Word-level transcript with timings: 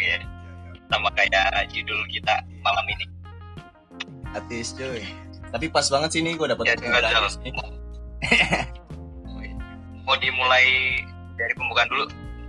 ya. 0.00 0.18
Sama 0.88 1.08
kayak 1.12 1.68
judul 1.68 2.00
kita 2.08 2.34
malam 2.62 2.84
ini. 2.88 3.04
Gratis 4.28 4.76
cuy. 4.76 5.02
Tapi 5.48 5.66
pas 5.72 5.86
banget 5.88 6.10
sih 6.12 6.20
nih 6.20 6.36
gue 6.36 6.46
dapet 6.48 6.64
ya 6.68 6.76
mau 10.08 10.16
dimulai 10.16 10.64
dari 11.36 11.52
pembukaan 11.52 11.84
dulu 11.92 12.04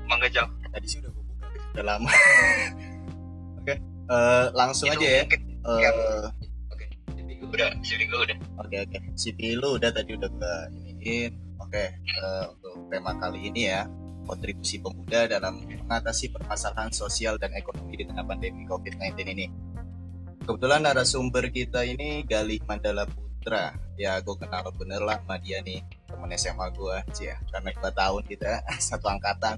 Mangga 0.08 0.32
tadi 0.32 0.88
sih 0.88 0.98
udah 1.04 1.12
gue 1.12 1.24
buka 1.28 1.46
udah 1.76 1.84
lama. 1.86 2.10
Oke 3.60 3.74
eh, 4.10 4.46
langsung 4.56 4.88
Itu 4.90 5.04
aja 5.04 5.08
ya. 5.12 5.24
mungkin 5.28 5.42
Eh, 5.60 5.80
yang- 5.84 6.32
oke 6.72 6.86
jadi 7.20 7.32
gue 7.36 7.48
udah 7.52 7.70
jadi 7.84 8.04
gue 8.08 8.20
udah. 8.26 8.38
Oke 8.64 8.76
oke, 8.80 8.98
CV 9.14 9.60
lu 9.60 9.76
udah 9.76 9.92
tadi 9.92 10.16
udah 10.16 10.30
gua 10.32 10.56
iniin. 10.72 11.36
Oke, 11.60 11.84
eh, 12.00 12.44
untuk 12.48 12.88
tema 12.88 13.12
kali 13.20 13.52
ini 13.52 13.68
ya, 13.68 13.84
kontribusi 14.30 14.78
pemuda 14.78 15.26
dalam 15.26 15.66
mengatasi 15.66 16.30
permasalahan 16.30 16.94
sosial 16.94 17.42
dan 17.42 17.50
ekonomi 17.58 17.98
di 17.98 18.06
tengah 18.06 18.22
pandemi 18.22 18.70
COVID-19 18.70 19.18
ini. 19.26 19.50
Kebetulan 20.46 20.86
narasumber 20.86 21.50
kita 21.50 21.82
ini 21.82 22.22
Galih 22.30 22.62
Mandala 22.70 23.10
Putra. 23.10 23.74
Ya, 23.98 24.22
gue 24.22 24.36
kenal 24.38 24.70
bener 24.78 25.02
lah 25.02 25.18
sama 25.26 25.42
dia 25.42 25.66
nih, 25.66 25.82
temen 26.06 26.30
SMA 26.38 26.70
gue, 26.78 26.98
ya, 27.26 27.36
karena 27.50 27.70
dua 27.74 27.92
tahun 27.92 28.24
kita 28.30 28.62
satu 28.94 29.10
angkatan. 29.10 29.58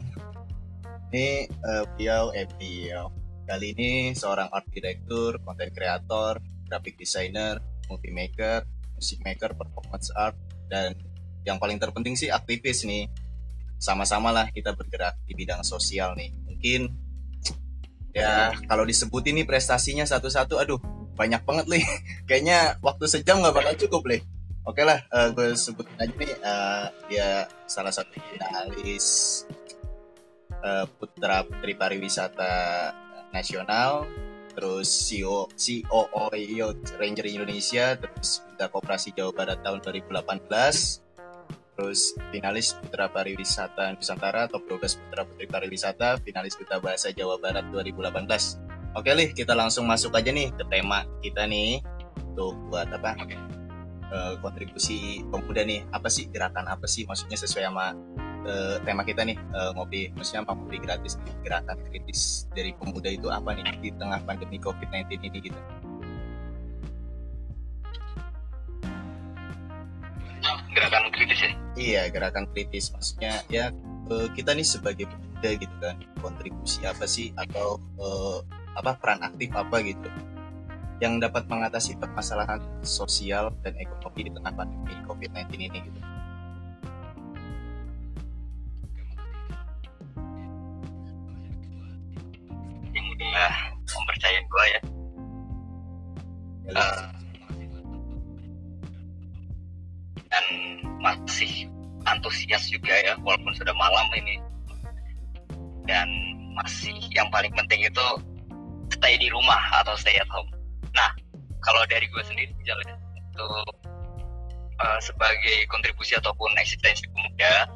Ini 1.11 1.51
eh, 1.51 1.83
beliau, 1.95 2.31
eh 2.31 2.47
beliau. 2.47 3.11
Kali 3.43 3.75
ini 3.75 4.15
seorang 4.15 4.47
art 4.47 4.63
director, 4.71 5.35
content 5.43 5.71
creator, 5.75 6.39
graphic 6.71 6.95
designer, 6.95 7.59
movie 7.91 8.15
maker, 8.15 8.63
music 8.95 9.19
maker, 9.27 9.51
performance 9.51 10.07
art, 10.15 10.39
dan 10.71 10.95
yang 11.43 11.59
paling 11.59 11.75
terpenting 11.81 12.15
sih 12.15 12.31
aktivis 12.31 12.87
nih. 12.87 13.11
Sama-sama 13.81 14.29
lah 14.29 14.45
kita 14.53 14.77
bergerak 14.77 15.17
di 15.25 15.33
bidang 15.33 15.65
sosial 15.65 16.13
nih. 16.13 16.29
Mungkin 16.45 16.93
ya 18.13 18.53
kalau 18.69 18.85
disebut 18.85 19.25
ini 19.33 19.41
prestasinya 19.41 20.05
satu-satu, 20.05 20.61
aduh 20.61 20.77
banyak 21.17 21.41
banget 21.41 21.65
nih. 21.65 21.83
Kayaknya 22.29 22.77
waktu 22.85 23.09
sejam 23.09 23.41
nggak 23.41 23.57
bakal 23.57 23.73
cukup 23.81 24.05
nih. 24.05 24.21
Oke 24.61 24.85
lah, 24.85 25.01
eh, 25.09 25.33
gue 25.33 25.57
sebutin 25.57 25.97
aja 25.97 26.13
nih 26.13 26.31
eh, 26.37 26.85
dia 27.09 27.49
salah 27.65 27.89
satu 27.89 28.13
finalis 28.13 29.41
eh, 30.61 30.85
Putra 31.01 31.41
Putri 31.41 31.73
Pariwisata 31.73 32.53
Nasional, 33.33 34.05
terus 34.53 34.85
CEO 35.09 35.97
Youth 36.37 36.93
Ranger 37.01 37.25
Indonesia, 37.25 37.97
terus 37.97 38.45
Duta 38.53 38.69
Koperasi 38.69 39.17
Jawa 39.17 39.33
Barat 39.33 39.65
tahun 39.65 39.81
2018, 39.81 40.45
terus 41.75 42.13
finalis 42.29 42.75
Putra 42.77 43.07
Pariwisata 43.07 43.95
Nusantara, 43.95 44.47
top 44.51 44.67
12 44.67 45.01
Putra 45.07 45.21
Putri 45.23 45.47
Pariwisata, 45.47 46.19
finalis 46.21 46.55
Duta 46.59 46.77
Bahasa 46.77 47.09
Jawa 47.09 47.39
Barat 47.39 47.65
2018. 47.71 48.27
Oke 48.91 49.11
Lih, 49.15 49.31
kita 49.31 49.55
langsung 49.55 49.87
masuk 49.87 50.11
aja 50.19 50.35
nih 50.35 50.51
ke 50.51 50.63
tema 50.67 51.07
kita 51.23 51.47
nih. 51.47 51.79
Untuk 52.31 52.55
buat 52.67 52.91
apa? 52.91 53.15
Oke. 53.23 53.35
eh, 54.11 54.33
kontribusi 54.43 55.23
pemuda 55.31 55.63
nih. 55.63 55.87
Apa 55.95 56.11
sih? 56.11 56.27
Gerakan 56.27 56.67
apa 56.67 56.83
sih? 56.83 57.07
Maksudnya 57.07 57.39
sesuai 57.39 57.71
sama 57.71 57.95
eh, 58.43 58.75
tema 58.83 59.07
kita 59.07 59.23
nih. 59.23 59.39
Eh, 59.39 59.71
ngopi. 59.71 60.11
Maksudnya 60.11 60.43
apa? 60.43 60.59
Ngopi 60.59 60.77
gratis 60.83 61.15
nih. 61.23 61.31
Gerakan 61.47 61.79
kritis 61.87 62.51
dari 62.51 62.75
pemuda 62.75 63.07
itu 63.07 63.31
apa 63.31 63.55
nih 63.55 63.63
di 63.79 63.89
tengah 63.95 64.19
pandemi 64.27 64.59
COVID-19 64.59 65.07
ini 65.23 65.39
gitu 65.39 65.59
iya 71.81 72.01
gerakan 72.13 72.45
kritis. 72.53 72.93
Maksudnya 72.93 73.41
ya 73.49 73.73
eh, 74.13 74.27
kita 74.37 74.53
nih 74.53 74.67
sebagai 74.67 75.05
pemuda 75.09 75.49
gitu 75.57 75.75
kan 75.81 75.97
kontribusi 76.21 76.85
apa 76.85 77.09
sih? 77.09 77.33
Atau 77.33 77.81
eh, 77.97 78.39
apa 78.77 78.95
peran 79.01 79.25
aktif 79.25 79.49
apa 79.57 79.81
gitu? 79.81 80.09
Yang 81.01 81.25
dapat 81.25 81.49
mengatasi 81.49 81.97
permasalahan 81.97 82.61
sosial 82.85 83.49
dan 83.65 83.73
ekonomi 83.81 84.29
di 84.29 84.31
tengah 84.37 84.53
pandemi 84.53 84.93
COVID-19 85.09 85.49
ini 85.57 85.79
gitu 85.81 85.99
sudah 103.61 103.75
malam 103.77 104.07
ini. 104.17 104.35
Dan 105.85 106.09
masih 106.57 106.97
yang 107.13 107.29
paling 107.29 107.53
penting 107.53 107.85
itu 107.85 108.07
stay 108.97 109.15
di 109.21 109.29
rumah 109.29 109.61
atau 109.85 109.93
stay 109.93 110.17
at 110.17 110.29
home. 110.33 110.49
Nah 110.97 111.09
kalau 111.61 111.85
dari 111.85 112.09
gue 112.09 112.23
sendiri 112.25 112.51
jalan 112.65 112.85
itu 112.89 113.47
eh, 114.81 114.99
sebagai 115.05 115.57
kontribusi 115.69 116.17
ataupun 116.17 116.49
eksistensi 116.57 117.05
pemuda 117.13 117.69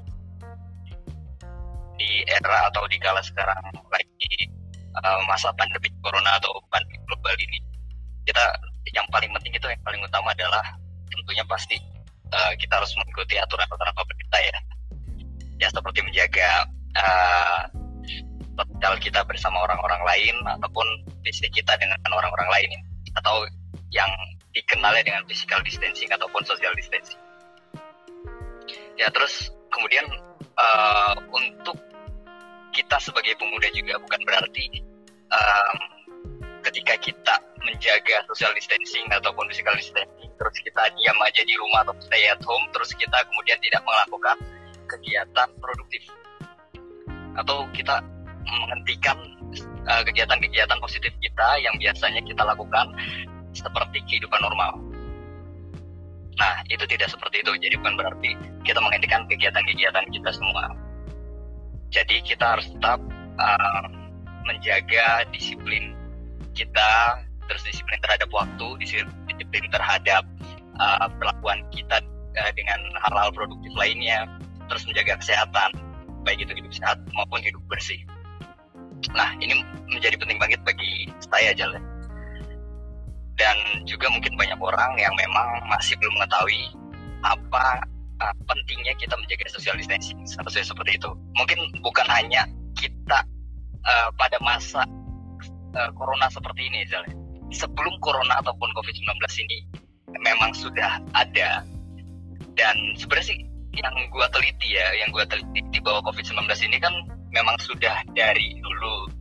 di 1.95 2.27
era 2.27 2.67
atau 2.67 2.83
di 2.91 2.99
kala 2.99 3.23
sekarang 3.23 3.61
lagi 3.87 4.29
eh, 4.75 5.19
masa 5.29 5.53
pandemi 5.55 5.87
corona 6.03 6.35
atau 6.41 6.51
pandemi 6.67 6.99
global 7.07 7.35
ini 7.39 7.61
kita 8.25 8.43
yang 8.91 9.05
paling 9.13 9.29
penting 9.37 9.53
itu 9.53 9.67
yang 9.69 9.83
paling 9.85 10.01
utama 10.03 10.33
adalah 10.33 10.65
tentunya 11.07 11.45
pasti 11.47 11.77
eh, 12.33 12.53
kita 12.59 12.73
harus 12.81 12.91
mengikuti 12.99 13.39
aturan-aturan 13.39 13.95
pemerintah 13.95 14.41
ya 14.43 14.57
ya 15.59 15.67
seperti 15.71 16.03
menjaga 16.03 16.67
sosial 18.55 18.95
kita 19.01 19.21
bersama 19.27 19.65
orang-orang 19.67 20.01
lain 20.07 20.35
ataupun 20.45 20.87
fisik 21.27 21.51
kita 21.51 21.75
dengan 21.75 21.99
orang-orang 22.07 22.49
lain 22.53 22.71
atau 23.19 23.43
yang 23.91 24.07
dikenalnya 24.55 25.03
dengan 25.03 25.23
physical 25.27 25.59
distancing 25.65 26.07
ataupun 26.13 26.45
social 26.47 26.71
distancing. 26.79 27.19
Ya 28.95 29.11
terus 29.11 29.51
kemudian 29.73 30.07
eh, 30.39 31.13
untuk 31.33 31.75
kita 32.71 32.99
sebagai 32.99 33.35
pemuda 33.39 33.67
juga 33.71 33.95
bukan 34.03 34.19
berarti 34.27 34.83
em, 35.31 35.77
ketika 36.59 36.95
kita 36.99 37.35
menjaga 37.63 38.27
social 38.27 38.51
distancing 38.51 39.07
ataupun 39.11 39.47
physical 39.47 39.75
distancing 39.79 40.31
terus 40.35 40.55
kita 40.59 40.83
diam 40.99 41.15
aja 41.23 41.41
di 41.47 41.55
rumah 41.55 41.87
atau 41.87 41.95
stay 42.03 42.27
at 42.27 42.41
home 42.43 42.67
terus 42.75 42.91
kita 42.99 43.15
kemudian 43.31 43.55
tidak 43.63 43.79
melakukan 43.87 44.35
kegiatan 44.87 45.49
produktif 45.59 46.03
atau 47.35 47.67
kita 47.75 47.99
menghentikan 48.45 49.17
uh, 49.89 50.01
kegiatan-kegiatan 50.05 50.77
positif 50.79 51.11
kita 51.19 51.47
yang 51.59 51.75
biasanya 51.81 52.21
kita 52.23 52.41
lakukan 52.45 52.93
seperti 53.55 54.03
kehidupan 54.07 54.39
normal. 54.43 54.77
Nah, 56.35 56.55
itu 56.67 56.83
tidak 56.83 57.07
seperti 57.07 57.39
itu. 57.39 57.51
Jadi 57.55 57.75
bukan 57.79 57.95
berarti 57.95 58.31
kita 58.67 58.79
menghentikan 58.83 59.23
kegiatan-kegiatan 59.31 60.05
kita 60.11 60.29
semua. 60.35 60.67
Jadi 61.95 62.19
kita 62.27 62.59
harus 62.59 62.67
tetap 62.75 62.99
uh, 63.39 63.87
menjaga 64.43 65.23
disiplin 65.31 65.95
kita, 66.51 67.23
terus 67.47 67.63
disiplin 67.63 67.99
terhadap 68.03 68.27
waktu, 68.35 68.67
disi- 68.83 69.07
disiplin 69.31 69.63
terhadap 69.71 70.27
uh, 70.75 71.07
perlakuan 71.15 71.63
kita 71.71 72.03
uh, 72.35 72.51
dengan 72.51 72.79
hal-hal 72.99 73.31
produktif 73.31 73.71
lainnya, 73.79 74.27
terus 74.67 74.83
menjaga 74.89 75.19
kesehatan, 75.21 75.69
baik 76.25 76.43
itu 76.43 76.53
hidup 76.57 76.73
sehat 76.73 76.97
maupun 77.13 77.41
hidup 77.41 77.61
bersih. 77.69 77.99
Nah, 79.13 79.37
ini 79.37 79.61
menjadi 79.91 80.17
penting 80.17 80.41
banget 80.41 80.61
bagi 80.65 81.09
saya 81.29 81.53
Jalan. 81.53 81.81
Dan 83.35 83.55
juga 83.83 84.07
mungkin 84.07 84.33
banyak 84.39 84.57
orang 84.57 84.95
yang 84.95 85.11
memang 85.19 85.59
masih 85.67 85.99
belum 85.99 86.15
mengetahui 86.15 86.71
apa 87.27 87.83
uh, 88.23 88.35
pentingnya 88.47 88.95
kita 88.95 89.11
menjaga 89.19 89.51
social 89.51 89.75
distancing 89.75 90.17
seharusnya 90.23 90.63
seperti 90.63 90.95
itu. 90.95 91.11
Mungkin 91.35 91.59
bukan 91.83 92.07
hanya 92.07 92.47
kita 92.79 93.19
uh, 93.83 94.09
pada 94.15 94.39
masa 94.39 94.87
uh, 95.75 95.91
corona 95.99 96.31
seperti 96.31 96.71
ini 96.71 96.87
Zal. 96.87 97.03
Sebelum 97.51 97.99
corona 98.01 98.39
ataupun 98.41 98.71
COVID-19 98.73 99.19
ini 99.45 99.57
memang 100.23 100.55
sudah 100.55 101.03
ada 101.13 101.61
dan 102.55 102.75
sebenarnya 102.95 103.35
sih 103.35 103.39
yang 103.75 103.95
gua 104.11 104.27
teliti 104.31 104.75
ya, 104.75 104.87
yang 105.03 105.09
gua 105.11 105.27
teliti 105.27 105.77
bahwa 105.83 105.99
COVID-19 106.11 106.47
ini 106.71 106.77
kan 106.79 106.93
memang 107.31 107.55
sudah 107.63 107.95
dari 108.15 108.57
dulu. 108.63 109.11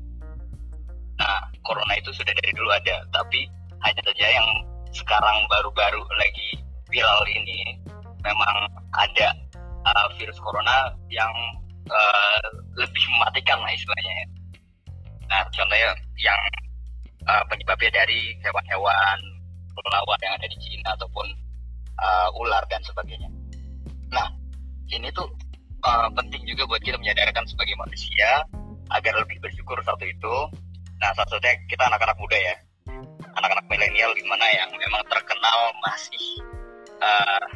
Nah, 1.19 1.41
corona 1.63 1.95
itu 1.99 2.11
sudah 2.11 2.31
dari 2.35 2.53
dulu 2.55 2.71
ada, 2.71 3.03
tapi 3.15 3.47
hanya 3.83 4.03
saja 4.03 4.27
yang 4.31 4.49
sekarang 4.95 5.37
baru-baru 5.51 6.03
lagi 6.19 6.63
viral 6.87 7.23
ini 7.27 7.79
memang 8.23 8.71
ada 8.95 9.35
uh, 9.85 10.07
virus 10.17 10.39
corona 10.41 10.95
yang 11.11 11.31
uh, 11.91 12.47
lebih 12.79 13.05
mematikan 13.19 13.59
lah 13.61 13.71
istilahnya. 13.75 14.15
ya. 14.15 14.27
Nah, 15.29 15.43
contohnya 15.51 15.91
yang 16.21 16.41
uh, 17.27 17.43
penyebabnya 17.51 17.91
dari 17.91 18.37
hewan-hewan 18.45 19.19
kelelawar 19.75 20.19
yang 20.23 20.35
ada 20.39 20.47
di 20.47 20.59
Cina 20.63 20.95
ataupun 20.95 21.27
uh, 21.99 22.29
ular 22.39 22.63
dan 22.71 22.81
sebagainya. 22.87 23.29
Nah, 24.15 24.29
ini 24.93 25.09
tuh 25.15 25.29
uh, 25.85 26.09
penting 26.13 26.43
juga 26.49 26.69
buat 26.69 26.83
kita 26.83 26.97
menyadarkan 27.01 27.45
sebagai 27.49 27.77
manusia 27.79 28.45
agar 28.93 29.15
lebih 29.21 29.41
bersyukur 29.41 29.77
satu 29.85 30.05
itu. 30.05 30.35
Nah 31.01 31.11
satu 31.17 31.37
satunya 31.37 31.57
kita 31.69 31.85
anak-anak 31.89 32.17
muda 32.21 32.37
ya. 32.37 32.57
Anak-anak 33.35 33.67
milenial 33.67 34.15
gimana 34.15 34.47
yang 34.55 34.71
memang 34.77 35.03
terkenal 35.11 35.59
masih 35.83 36.27
uh, 37.03 37.47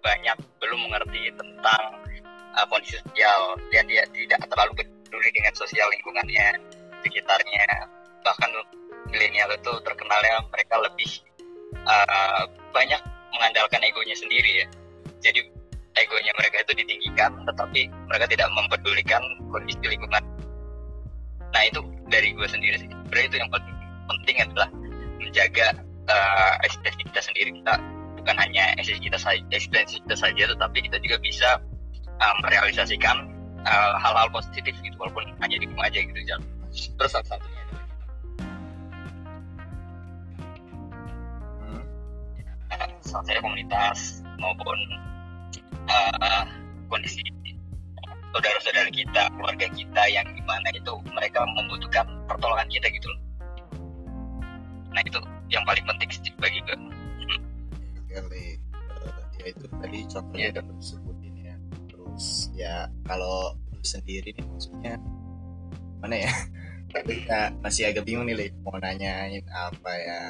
banyak 0.00 0.36
belum 0.62 0.80
mengerti 0.88 1.28
tentang 1.36 1.82
uh, 2.56 2.66
kondisi 2.70 2.96
sosial. 3.02 3.58
Dan 3.74 3.84
dia 3.90 4.06
tidak 4.10 4.46
terlalu 4.48 4.72
peduli 4.80 5.28
dengan 5.34 5.52
sosial 5.58 5.86
lingkungannya 5.92 6.56
sekitarnya. 7.04 7.64
Bahkan 8.24 8.50
milenial 9.10 9.50
itu 9.52 9.72
terkenalnya 9.84 10.40
mereka 10.48 10.80
lebih 10.80 11.10
uh, 11.84 12.44
banyak 12.72 13.00
mengandalkan 13.36 13.82
egonya 13.84 14.16
sendiri 14.16 14.64
ya. 14.64 14.66
Jadi 15.20 15.59
egonya 15.98 16.32
mereka 16.38 16.62
itu 16.62 16.72
ditinggikan 16.84 17.32
tetapi 17.46 17.90
mereka 18.06 18.26
tidak 18.30 18.48
mempedulikan 18.54 19.22
kondisi 19.50 19.82
lingkungan. 19.82 20.22
Nah 21.50 21.62
itu 21.66 21.80
dari 22.06 22.30
gue 22.34 22.46
sendiri 22.46 22.76
sih. 22.78 22.88
Sebenarnya 22.88 23.26
itu 23.26 23.36
yang 23.42 23.50
paling 23.50 23.76
penting 24.06 24.36
adalah 24.42 24.68
menjaga 25.18 25.66
uh, 26.06 26.54
eksistensi 26.62 27.02
kita 27.10 27.20
sendiri. 27.22 27.50
Kita 27.58 27.74
bukan 28.20 28.36
hanya 28.36 28.76
eksistensi 28.76 29.08
kita 29.08 29.18
saja 29.18 29.42
eksistensi 29.48 29.94
kita 30.04 30.16
saja 30.20 30.42
tetapi 30.52 30.78
kita 30.84 31.00
juga 31.00 31.16
bisa 31.24 31.48
um, 32.20 32.36
merealisasikan 32.44 33.16
hal 33.64 33.90
hal-hal 33.96 34.28
positif 34.28 34.76
gitu 34.84 34.96
walaupun 35.00 35.24
hanya 35.40 35.56
di 35.56 35.66
rumah 35.68 35.88
aja 35.88 36.00
gitu 36.04 36.20
jangan 36.28 36.44
terus 36.70 37.12
satu 37.12 37.26
satunya 37.32 37.64
hmm. 41.64 41.84
saya 43.24 43.40
komunitas 43.40 44.20
maupun 44.36 44.78
uh, 45.90 46.42
kondisi 46.86 47.22
saudara-saudara 48.30 48.90
kita, 48.94 49.22
keluarga 49.34 49.66
kita 49.74 50.02
yang 50.06 50.26
gimana 50.30 50.68
itu 50.70 50.94
mereka 51.10 51.42
membutuhkan 51.58 52.06
pertolongan 52.30 52.68
kita 52.70 52.86
gitu 52.94 53.06
loh. 53.10 53.20
Nah 54.94 55.02
itu 55.02 55.18
yang 55.50 55.62
paling 55.66 55.82
penting 55.86 56.10
sih 56.10 56.32
bagi 56.38 56.62
gue. 56.62 56.78
Kali, 58.10 58.58
uh, 58.74 59.22
ya 59.38 59.44
itu 59.50 59.66
tadi 59.66 59.98
contohnya 60.06 60.48
yeah. 60.50 60.54
kan 60.54 60.66
sebutin 60.78 61.34
ya. 61.42 61.54
Terus 61.90 62.26
ya 62.54 62.74
kalau 63.06 63.54
lu 63.74 63.82
sendiri 63.82 64.34
nih 64.34 64.44
maksudnya 64.46 64.94
mana 66.02 66.16
ya? 66.26 66.32
kita 67.06 67.54
masih 67.62 67.86
agak 67.86 68.02
bingung 68.02 68.26
nih, 68.26 68.34
Li. 68.34 68.46
mau 68.66 68.74
nanyain 68.78 69.46
apa 69.46 69.92
ya? 69.94 70.22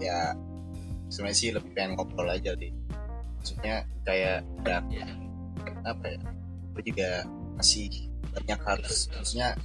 Ya 0.00 0.18
sebenarnya 1.08 1.36
sih 1.36 1.50
lebih 1.52 1.72
pengen 1.72 1.96
ngobrol 1.96 2.28
aja 2.28 2.52
deh 2.56 2.72
maksudnya 3.38 3.86
kayak 4.02 4.44
udah 4.62 4.82
apa 5.86 6.04
ya 6.10 6.18
gue 6.74 6.82
juga 6.94 7.10
masih 7.58 8.10
banyak 8.34 8.60
harus 8.62 9.10
maksudnya 9.14 9.56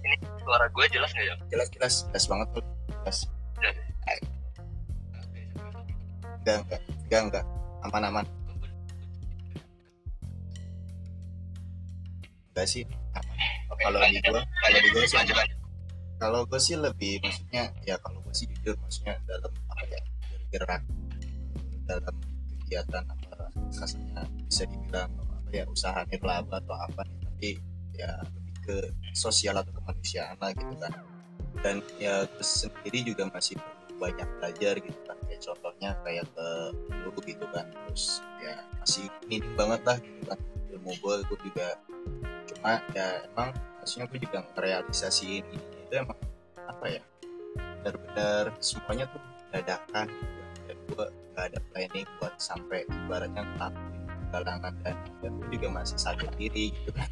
ini 0.00 0.16
suara 0.42 0.66
gue 0.72 0.84
jelas 0.90 1.10
nggak 1.14 1.26
ya? 1.26 1.36
jelas 1.52 1.68
jelas 1.70 1.94
jelas 2.10 2.24
banget 2.26 2.48
tuh. 2.56 2.64
Jelas. 2.90 3.18
Enggak 6.40 6.56
enggak 6.64 6.80
enggak 7.06 7.20
enggak 7.28 7.44
aman 7.86 8.02
aman. 8.08 8.26
Enggak 12.50 12.66
sih. 12.66 12.84
Okay, 13.70 13.84
kalau 13.86 14.00
di 14.02 14.18
gue 14.18 14.42
kalau 14.42 14.78
di 14.82 14.88
gue 14.90 15.04
sih 15.06 15.18
kalau 16.20 16.40
gue 16.44 16.60
sih 16.60 16.76
lebih 16.76 17.22
maksudnya 17.24 17.72
ya 17.86 17.96
kalau 18.02 18.20
gue 18.20 18.34
sih 18.34 18.44
jujur 18.50 18.76
maksudnya 18.82 19.16
dalam 19.24 19.52
apa 19.72 19.84
ya 19.88 20.00
bergerak 20.28 20.82
dalam 21.88 22.16
kegiatan 22.70 23.02
apa 23.02 23.50
kasarnya 23.74 24.22
bisa 24.46 24.62
dibilang 24.70 25.10
apa 25.18 25.50
ya 25.50 25.66
usaha 25.66 26.06
nirlaba 26.06 26.62
atau 26.62 26.78
apa 26.78 27.02
nih 27.02 27.18
tapi 27.26 27.48
ya 27.98 28.10
lebih 28.22 28.54
ke 28.62 28.76
sosial 29.10 29.58
atau 29.58 29.74
kemanusiaan 29.74 30.38
lah 30.38 30.54
gitu 30.54 30.74
kan. 30.78 30.94
Dan 31.66 31.82
ya 31.98 32.30
terus 32.30 32.62
sendiri 32.62 33.10
juga 33.10 33.26
masih 33.34 33.58
banyak 33.98 34.28
belajar 34.38 34.78
gitu 34.78 35.00
kan. 35.02 35.18
Kayak 35.26 35.42
contohnya 35.42 35.90
kayak 36.06 36.26
ke 36.30 36.48
dulu 36.94 37.20
gitu 37.26 37.46
kan. 37.50 37.66
Terus 37.66 38.22
ya 38.38 38.54
masih 38.78 39.10
minim 39.26 39.50
banget 39.58 39.82
lah 39.82 39.98
gitu 39.98 40.22
kan. 40.30 40.38
Ilmu 40.70 40.90
gue 40.94 41.14
gue 41.26 41.38
juga 41.50 41.68
cuma 42.46 42.78
ya 42.94 43.26
emang 43.34 43.50
maksudnya 43.82 44.06
gue 44.06 44.18
juga 44.22 44.38
ngerealisasiin 44.54 45.42
ini. 45.42 45.58
Itu 45.90 45.94
emang 45.98 46.18
apa 46.70 46.86
ya 46.86 47.02
benar-benar 47.82 48.54
semuanya 48.62 49.10
tuh 49.10 49.18
dadakan 49.50 50.06
gitu 50.06 50.39
gue 50.90 51.06
gak 51.38 51.54
ada 51.54 51.58
planning 51.70 52.06
buat 52.18 52.34
sampai 52.42 52.84
ibaratnya 52.90 53.46
ngelakuin 53.54 54.00
galangan 54.30 54.74
dan 54.82 54.94
gue 55.22 55.30
juga 55.58 55.68
masih 55.82 55.98
sakit 55.98 56.30
diri 56.38 56.70
gitu 56.74 56.90
kan. 56.94 57.08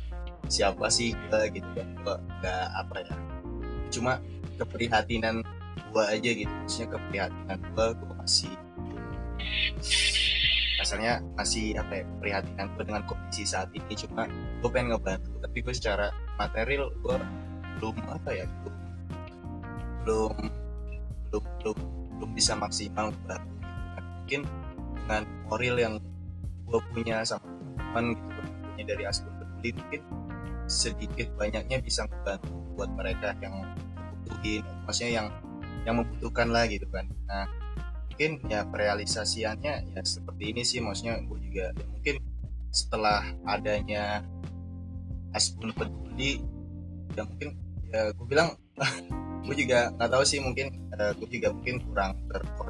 Siapa 0.48 0.86
sih 0.88 1.12
gue 1.14 1.42
gitu 1.54 1.68
kan? 1.74 1.88
Gue 2.02 2.16
gak 2.42 2.66
apa 2.74 2.96
ya. 3.02 3.16
Cuma 3.90 4.22
keprihatinan 4.58 5.42
gue 5.90 6.04
aja 6.04 6.30
gitu. 6.30 6.50
Maksudnya 6.50 6.88
keprihatinan 6.94 7.58
gue 7.74 7.86
gue 7.94 8.12
masih 8.18 8.52
asalnya 10.78 11.18
masih 11.34 11.74
apa 11.74 12.00
ya 12.00 12.04
keprihatinan 12.06 12.66
gue 12.78 12.84
dengan 12.86 13.02
kondisi 13.06 13.44
saat 13.44 13.68
ini. 13.74 13.92
Cuma 13.98 14.30
gue 14.30 14.70
pengen 14.70 14.94
ngebantu 14.94 15.30
tapi 15.42 15.58
gue 15.62 15.74
secara 15.74 16.14
material 16.38 16.90
gue 17.02 17.16
belum 17.78 17.96
apa 18.10 18.30
ya 18.34 18.46
belum 20.02 20.34
belum 21.30 21.44
belum 21.60 21.78
belum 22.18 22.30
bisa 22.34 22.54
maksimal 22.58 23.10
kan. 23.26 23.57
Mungkin 24.28 24.44
dengan 25.08 25.24
moral 25.48 25.76
yang 25.80 25.94
gue 26.68 26.80
punya 26.92 27.24
sama 27.24 27.48
teman 27.80 28.12
gitu 28.12 28.40
punya 28.60 28.84
dari 28.84 29.04
asli 29.08 29.28
peduli 29.40 29.70
mungkin 29.72 30.00
sedikit 30.68 31.32
banyaknya 31.40 31.80
bisa 31.80 32.04
membantu 32.04 32.52
buat 32.76 32.92
mereka 32.92 33.32
yang 33.40 33.56
membutuhin 33.56 34.68
maksudnya 34.84 35.24
yang 35.24 35.28
yang 35.88 35.96
membutuhkan 35.96 36.52
lah 36.52 36.68
gitu 36.68 36.84
kan. 36.92 37.08
Nah 37.24 37.48
mungkin 38.12 38.36
ya 38.52 38.68
realisasiannya 38.68 39.96
ya 39.96 40.00
seperti 40.04 40.52
ini 40.52 40.60
sih 40.60 40.84
maksudnya 40.84 41.24
gue 41.24 41.38
juga 41.48 41.72
ya 41.72 41.84
mungkin 41.88 42.20
setelah 42.68 43.24
adanya 43.48 44.20
Aspun 45.32 45.72
peduli 45.72 46.44
ya 47.16 47.24
mungkin 47.24 47.56
ya 47.88 48.12
gue 48.12 48.26
bilang 48.28 48.60
gue 49.48 49.54
juga 49.56 49.88
nggak 49.96 50.10
tahu 50.12 50.20
sih 50.20 50.44
mungkin 50.44 50.68
uh, 51.00 51.16
gue 51.16 51.28
juga 51.32 51.48
mungkin 51.56 51.80
kurang 51.88 52.20
terkoordinir 52.28 52.67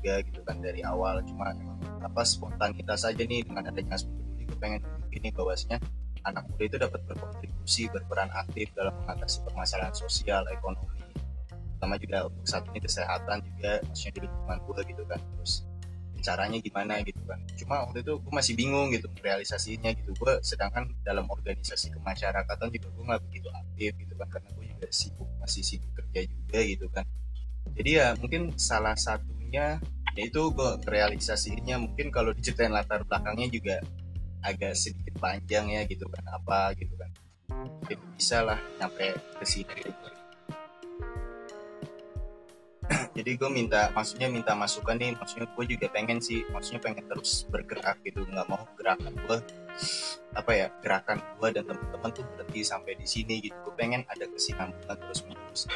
juga 0.00 0.24
gitu 0.24 0.40
kan 0.42 0.56
dari 0.64 0.80
awal. 0.80 1.20
Cuma 1.28 1.52
apa 2.00 2.22
spontanitas 2.24 3.04
saja 3.04 3.20
nih 3.20 3.44
dengan 3.44 3.68
adanya 3.68 4.00
peduli 4.00 4.48
gue 4.48 4.58
pengen 4.58 4.80
ini 5.12 5.28
bahwasanya 5.30 5.76
anak 6.24 6.48
muda 6.48 6.64
itu 6.64 6.76
dapat 6.80 7.00
berkontribusi 7.04 7.92
berperan 7.92 8.32
aktif 8.32 8.72
dalam 8.72 8.96
mengatasi 9.04 9.44
permasalahan 9.44 9.92
sosial 9.92 10.44
ekonomi 10.48 11.00
terutama 11.80 11.96
juga 11.96 12.28
untuk 12.28 12.44
saat 12.44 12.68
ini 12.68 12.80
kesehatan 12.84 13.40
juga 13.40 13.80
maksudnya 13.88 14.12
di 14.12 14.20
lingkungan 14.28 14.58
gue 14.68 14.82
gitu 14.92 15.02
kan. 15.08 15.16
Terus 15.16 15.52
caranya 16.20 16.58
gimana 16.60 17.00
gitu 17.00 17.22
kan. 17.24 17.40
Cuma 17.56 17.88
waktu 17.88 18.04
itu 18.04 18.20
gue 18.20 18.32
masih 18.36 18.52
bingung 18.52 18.92
gitu 18.92 19.08
realisasinya 19.24 19.88
gitu. 19.96 20.12
Gue 20.12 20.36
sedangkan 20.44 20.92
dalam 21.00 21.24
organisasi 21.32 21.88
kemasyarakatan 21.96 22.68
juga 22.68 22.88
gue 22.92 23.04
nggak 23.08 23.22
begitu 23.32 23.48
aktif 23.56 23.90
gitu 23.96 24.12
kan 24.20 24.28
karena 24.28 24.48
gue 24.52 24.64
juga 24.76 24.86
sibuk 24.92 25.28
masih 25.40 25.62
sibuk 25.64 25.88
kerja 25.96 26.20
juga 26.28 26.58
gitu 26.68 26.86
kan. 26.92 27.04
Jadi 27.72 27.90
ya 27.96 28.12
mungkin 28.20 28.52
salah 28.60 28.92
satunya 29.50 29.82
yaitu 30.14 30.54
gue 30.54 30.70
realisasinya 30.86 31.82
mungkin 31.82 32.14
kalau 32.14 32.30
diceritain 32.30 32.70
latar 32.70 33.02
belakangnya 33.02 33.50
juga 33.50 33.76
agak 34.46 34.78
sedikit 34.78 35.18
panjang 35.18 35.74
ya 35.74 35.82
gitu 35.90 36.06
kan 36.06 36.22
apa 36.30 36.70
gitu 36.78 36.94
kan. 36.94 37.10
Mungkin 37.50 37.98
bisa 38.14 38.46
lah 38.46 38.58
sampai 38.78 39.10
ke 39.14 39.44
sini. 39.46 39.82
Jadi 43.18 43.30
gue 43.38 43.50
minta 43.50 43.90
maksudnya 43.90 44.30
minta 44.30 44.54
masukan 44.54 44.98
nih 44.98 45.18
maksudnya 45.18 45.50
gue 45.50 45.64
juga 45.66 45.86
pengen 45.90 46.22
sih 46.22 46.46
maksudnya 46.50 46.78
pengen 46.82 47.10
terus 47.10 47.46
bergerak 47.50 47.98
gitu 48.06 48.22
nggak 48.22 48.46
mau 48.46 48.66
gerakan 48.78 49.14
gue 49.14 49.38
apa 50.34 50.52
ya 50.54 50.66
gerakan 50.78 51.18
gue 51.38 51.48
dan 51.54 51.66
teman-teman 51.66 52.10
tuh 52.14 52.22
berhenti 52.34 52.62
sampai 52.62 52.94
di 52.98 53.06
sini 53.06 53.42
gitu. 53.42 53.54
Gue 53.66 53.74
pengen 53.74 54.06
ada 54.06 54.30
kesinambungan 54.30 54.94
terus 54.94 55.26
menerus 55.26 55.66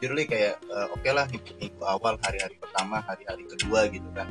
jujur 0.00 0.16
kayak 0.24 0.56
uh, 0.72 0.88
oke 0.88 1.04
okay 1.04 1.12
lah 1.12 1.28
minggu 1.28 1.84
awal 1.84 2.16
hari-hari 2.24 2.56
pertama 2.56 3.04
hari-hari 3.04 3.44
kedua 3.44 3.84
gitu 3.92 4.08
kan. 4.16 4.26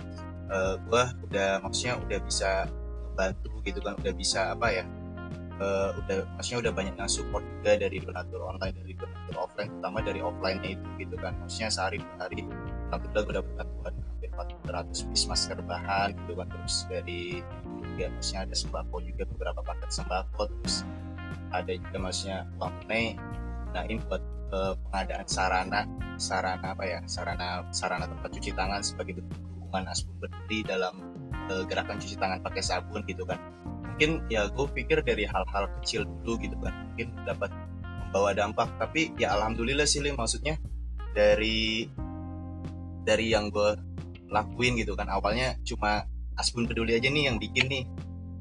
Uh, 0.49 0.73
eh, 0.73 0.75
gue 0.81 1.03
udah 1.29 1.61
maksudnya 1.61 2.01
udah 2.01 2.19
bisa 2.25 2.65
bantu 3.13 3.53
gitu 3.61 3.77
kan 3.85 3.93
udah 4.01 4.13
bisa 4.17 4.49
apa 4.57 4.81
ya 4.81 4.83
uh, 5.61 5.93
udah 5.93 6.25
maksudnya 6.33 6.59
udah 6.65 6.73
banyak 6.73 6.95
yang 6.97 7.05
support 7.05 7.45
juga 7.45 7.77
dari 7.77 8.01
donatur 8.01 8.41
online 8.41 8.73
dari 8.81 8.97
donatur 8.97 9.35
offline 9.37 9.69
terutama 9.69 9.97
dari 10.01 10.19
offline 10.25 10.59
itu 10.65 10.87
gitu 10.97 11.15
kan. 11.21 11.37
Maksudnya 11.45 11.69
sehari 11.69 12.01
per 12.01 12.17
hari 12.17 12.41
alhamdulillah 12.89 13.23
gue 13.29 13.35
dapat 13.37 13.53
bantuan 13.61 13.93
hampir 13.93 14.29
400 14.65 15.09
piece 15.13 15.25
masker 15.29 15.57
bahan 15.69 16.09
gitu 16.17 16.33
kan. 16.33 16.47
Terus 16.49 16.75
dari 16.89 17.21
juga 17.85 18.05
maksudnya 18.09 18.41
ada 18.49 18.55
sembako 18.57 18.95
juga 19.05 19.23
beberapa 19.37 19.61
paket 19.61 19.89
sembako 20.01 20.41
terus 20.49 20.81
ada 21.53 21.71
juga 21.77 21.97
maksudnya 22.01 22.49
uang 22.57 22.73
tunai 22.81 23.05
gunain 23.69 24.01
buat 24.09 24.23
uh, 24.53 24.73
pengadaan 24.89 25.27
sarana 25.29 25.81
sarana 26.19 26.75
apa 26.75 26.83
ya 26.85 26.99
sarana 27.05 27.63
sarana 27.71 28.05
tempat 28.05 28.29
cuci 28.35 28.51
tangan 28.53 28.81
sebagai 28.83 29.21
bentuk 29.21 29.39
dukungan 29.57 29.85
asbun 29.89 30.15
berdiri 30.19 30.59
dalam 30.65 30.93
uh, 31.49 31.63
gerakan 31.69 31.97
cuci 32.01 32.15
tangan 32.17 32.39
pakai 32.41 32.61
sabun 32.63 33.01
gitu 33.05 33.23
kan. 33.23 33.39
Mungkin 33.95 34.31
ya 34.31 34.47
gue 34.47 34.67
pikir 34.71 35.03
dari 35.03 35.27
hal-hal 35.27 35.67
kecil 35.79 36.07
dulu 36.23 36.39
gitu 36.39 36.55
kan 36.63 36.73
mungkin 36.91 37.07
dapat 37.27 37.51
membawa 38.07 38.31
dampak. 38.33 38.67
Tapi 38.79 39.13
ya 39.19 39.35
alhamdulillah 39.35 39.85
sih 39.85 40.01
Lim 40.01 40.15
maksudnya 40.17 40.57
dari 41.13 41.87
dari 43.03 43.31
yang 43.31 43.51
gue 43.53 43.77
lakuin 44.29 44.79
gitu 44.79 44.95
kan. 44.95 45.07
Awalnya 45.09 45.59
cuma 45.65 46.05
Asbun 46.39 46.71
peduli 46.71 46.95
aja 46.95 47.11
nih 47.11 47.27
yang 47.27 47.35
bikin 47.35 47.67
nih. 47.67 47.83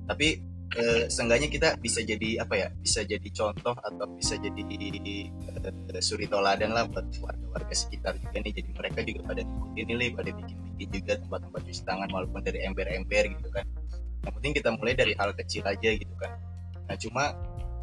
Tapi 0.07 0.48
eh, 0.77 1.05
seenggaknya 1.09 1.49
kita 1.49 1.69
bisa 1.81 2.05
jadi 2.05 2.45
apa 2.45 2.55
ya 2.59 2.69
bisa 2.77 3.01
jadi 3.07 3.29
contoh 3.33 3.73
atau 3.73 4.07
bisa 4.13 4.37
jadi 4.37 4.63
eh, 4.69 6.03
suri 6.05 6.29
toladan 6.29 6.77
lah 6.77 6.85
buat 6.91 7.09
warga-warga 7.25 7.75
sekitar 7.75 8.21
juga 8.21 8.39
nih. 8.45 8.53
Jadi 8.53 8.71
mereka 8.77 9.01
juga 9.07 9.21
pada 9.33 9.41
ngikutin 9.47 9.87
nih 9.89 10.11
pada 10.13 10.31
bikin-bikin 10.35 10.89
juga 10.93 11.13
tempat-tempat 11.25 11.61
cuci 11.65 11.83
tangan 11.89 12.09
walaupun 12.13 12.41
dari 12.45 12.59
ember-ember 12.69 13.25
gitu 13.33 13.49
kan. 13.49 13.65
Yang 14.27 14.33
penting 14.37 14.53
kita 14.61 14.69
mulai 14.77 14.95
dari 14.99 15.13
hal 15.17 15.31
kecil 15.33 15.63
aja 15.65 15.91
gitu 15.97 16.15
kan. 16.21 16.33
Nah 16.85 16.97
cuma 17.01 17.25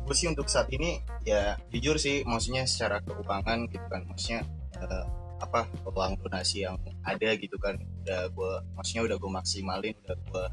gue 0.05 0.13
sih 0.13 0.29
untuk 0.29 0.45
saat 0.45 0.69
ini 0.69 1.01
ya 1.25 1.57
jujur 1.73 1.97
sih 1.97 2.21
maksudnya 2.29 2.69
secara 2.69 3.01
keuangan 3.01 3.65
gitu 3.73 3.85
kan 3.89 4.05
maksudnya 4.05 4.45
eh, 4.77 5.05
apa 5.41 5.65
uang 5.89 6.21
donasi 6.21 6.63
yang 6.63 6.77
ada 7.01 7.33
gitu 7.35 7.57
kan 7.57 7.75
udah 8.05 8.29
gue 8.29 8.53
maksudnya 8.77 9.01
udah 9.09 9.17
gue 9.17 9.31
maksimalin 9.33 9.95
udah 10.05 10.15
gue 10.29 10.45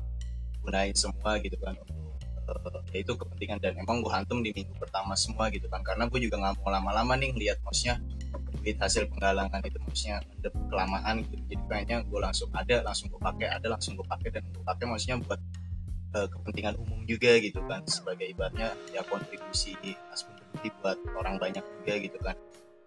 gunain 0.65 0.97
semua 0.97 1.37
gitu 1.45 1.61
kan 1.61 1.77
uh, 2.49 2.83
ya 2.91 2.99
itu 3.03 3.13
kepentingan 3.15 3.59
dan 3.63 3.79
emang 3.79 4.03
gue 4.03 4.13
hantum 4.13 4.43
di 4.43 4.51
minggu 4.55 4.75
pertama 4.79 5.15
semua 5.15 5.49
gitu 5.53 5.67
kan. 5.69 5.81
Karena 5.85 6.07
gue 6.07 6.21
juga 6.23 6.39
nggak 6.41 6.63
mau 6.63 6.71
lama-lama 6.71 7.15
nih 7.19 7.35
lihat 7.37 7.59
maksudnya 7.63 8.01
duit 8.63 8.79
hasil 8.79 9.11
penggalangan 9.11 9.61
itu 9.67 9.79
maksudnya 9.83 10.19
udah 10.43 10.53
kelamaan 10.71 11.15
gitu. 11.27 11.35
Jadi 11.47 11.57
kayaknya 11.67 11.97
gue 12.07 12.21
langsung 12.21 12.49
ada 12.55 12.77
langsung 12.83 13.07
gue 13.11 13.21
pakai 13.21 13.49
ada 13.51 13.67
langsung 13.67 13.93
gue 13.99 14.07
pakai 14.07 14.29
dan 14.31 14.43
gue 14.51 14.65
pakai 14.65 14.85
maksudnya 14.87 15.17
buat 15.23 15.41
uh, 16.15 16.29
kepentingan 16.31 16.75
umum 16.79 17.01
juga 17.05 17.33
gitu 17.43 17.61
kan. 17.67 17.83
Sebagai 17.87 18.27
ibaratnya 18.31 18.75
ya 18.95 19.03
kontribusi 19.07 19.75
asumsi 20.11 20.69
buat 20.81 20.99
orang 21.19 21.39
banyak 21.43 21.65
juga 21.83 21.95
gitu 21.99 22.19
kan. 22.23 22.37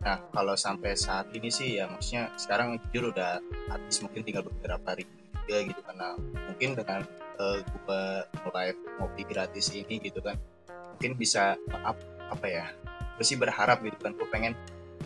Nah 0.06 0.22
kalau 0.30 0.54
sampai 0.54 0.94
saat 0.94 1.32
ini 1.34 1.50
sih 1.50 1.82
ya 1.82 1.90
maksudnya 1.90 2.30
sekarang 2.38 2.78
jujur 2.90 3.10
udah 3.10 3.40
habis 3.72 3.98
mungkin 4.04 4.22
tinggal 4.22 4.44
beberapa 4.46 4.84
hari 4.86 5.08
juga 5.46 5.58
gitu 5.62 5.82
karena 5.86 6.08
mungkin 6.20 6.70
dengan 6.74 7.02
uh, 7.40 7.60
gue 7.62 8.04
mulai 8.48 8.74
ngopi 9.00 9.24
gratis 9.28 9.72
ini 9.76 10.00
gitu 10.00 10.20
kan. 10.24 10.36
Mungkin 10.96 11.20
bisa 11.20 11.60
up 11.84 12.00
apa 12.32 12.48
ya 12.50 12.66
gue 13.16 13.26
berharap 13.40 13.80
gitu 13.80 13.96
kan 14.02 14.12
gue 14.12 14.28
pengen 14.28 14.54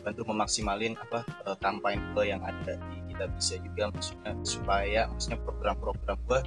bantu 0.01 0.25
memaksimalin 0.31 0.98
apa 0.98 1.21
uh, 1.45 1.57
kampanye 1.59 2.01
gue 2.15 2.24
yang 2.31 2.41
ada 2.41 2.79
di 2.89 2.98
kita 3.13 3.25
bisa 3.36 3.55
juga 3.62 3.83
maksudnya 3.91 4.31
supaya 4.41 5.01
maksudnya 5.12 5.38
program-program 5.43 6.17
gue 6.25 6.39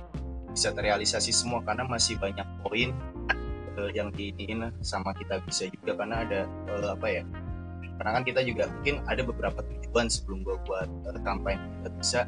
bisa 0.53 0.69
terrealisasi 0.75 1.31
semua 1.31 1.61
karena 1.63 1.85
masih 1.87 2.19
banyak 2.19 2.45
poin 2.65 2.91
uh, 3.79 3.91
yang 3.93 4.11
diinin 4.11 4.73
sama 4.83 5.15
kita 5.15 5.39
bisa 5.45 5.69
juga 5.71 6.03
karena 6.03 6.27
ada 6.27 6.41
uh, 6.73 6.97
apa 6.97 7.07
ya 7.09 7.23
karena 8.01 8.11
kan 8.19 8.23
kita 8.27 8.41
juga 8.43 8.65
mungkin 8.73 8.95
ada 9.07 9.23
beberapa 9.23 9.61
tujuan 9.63 10.07
sebelum 10.11 10.43
gue 10.43 10.57
buat 10.67 10.89
uh, 11.13 11.21
kampanye 11.23 11.61
kita 11.61 11.89
bisa 12.01 12.21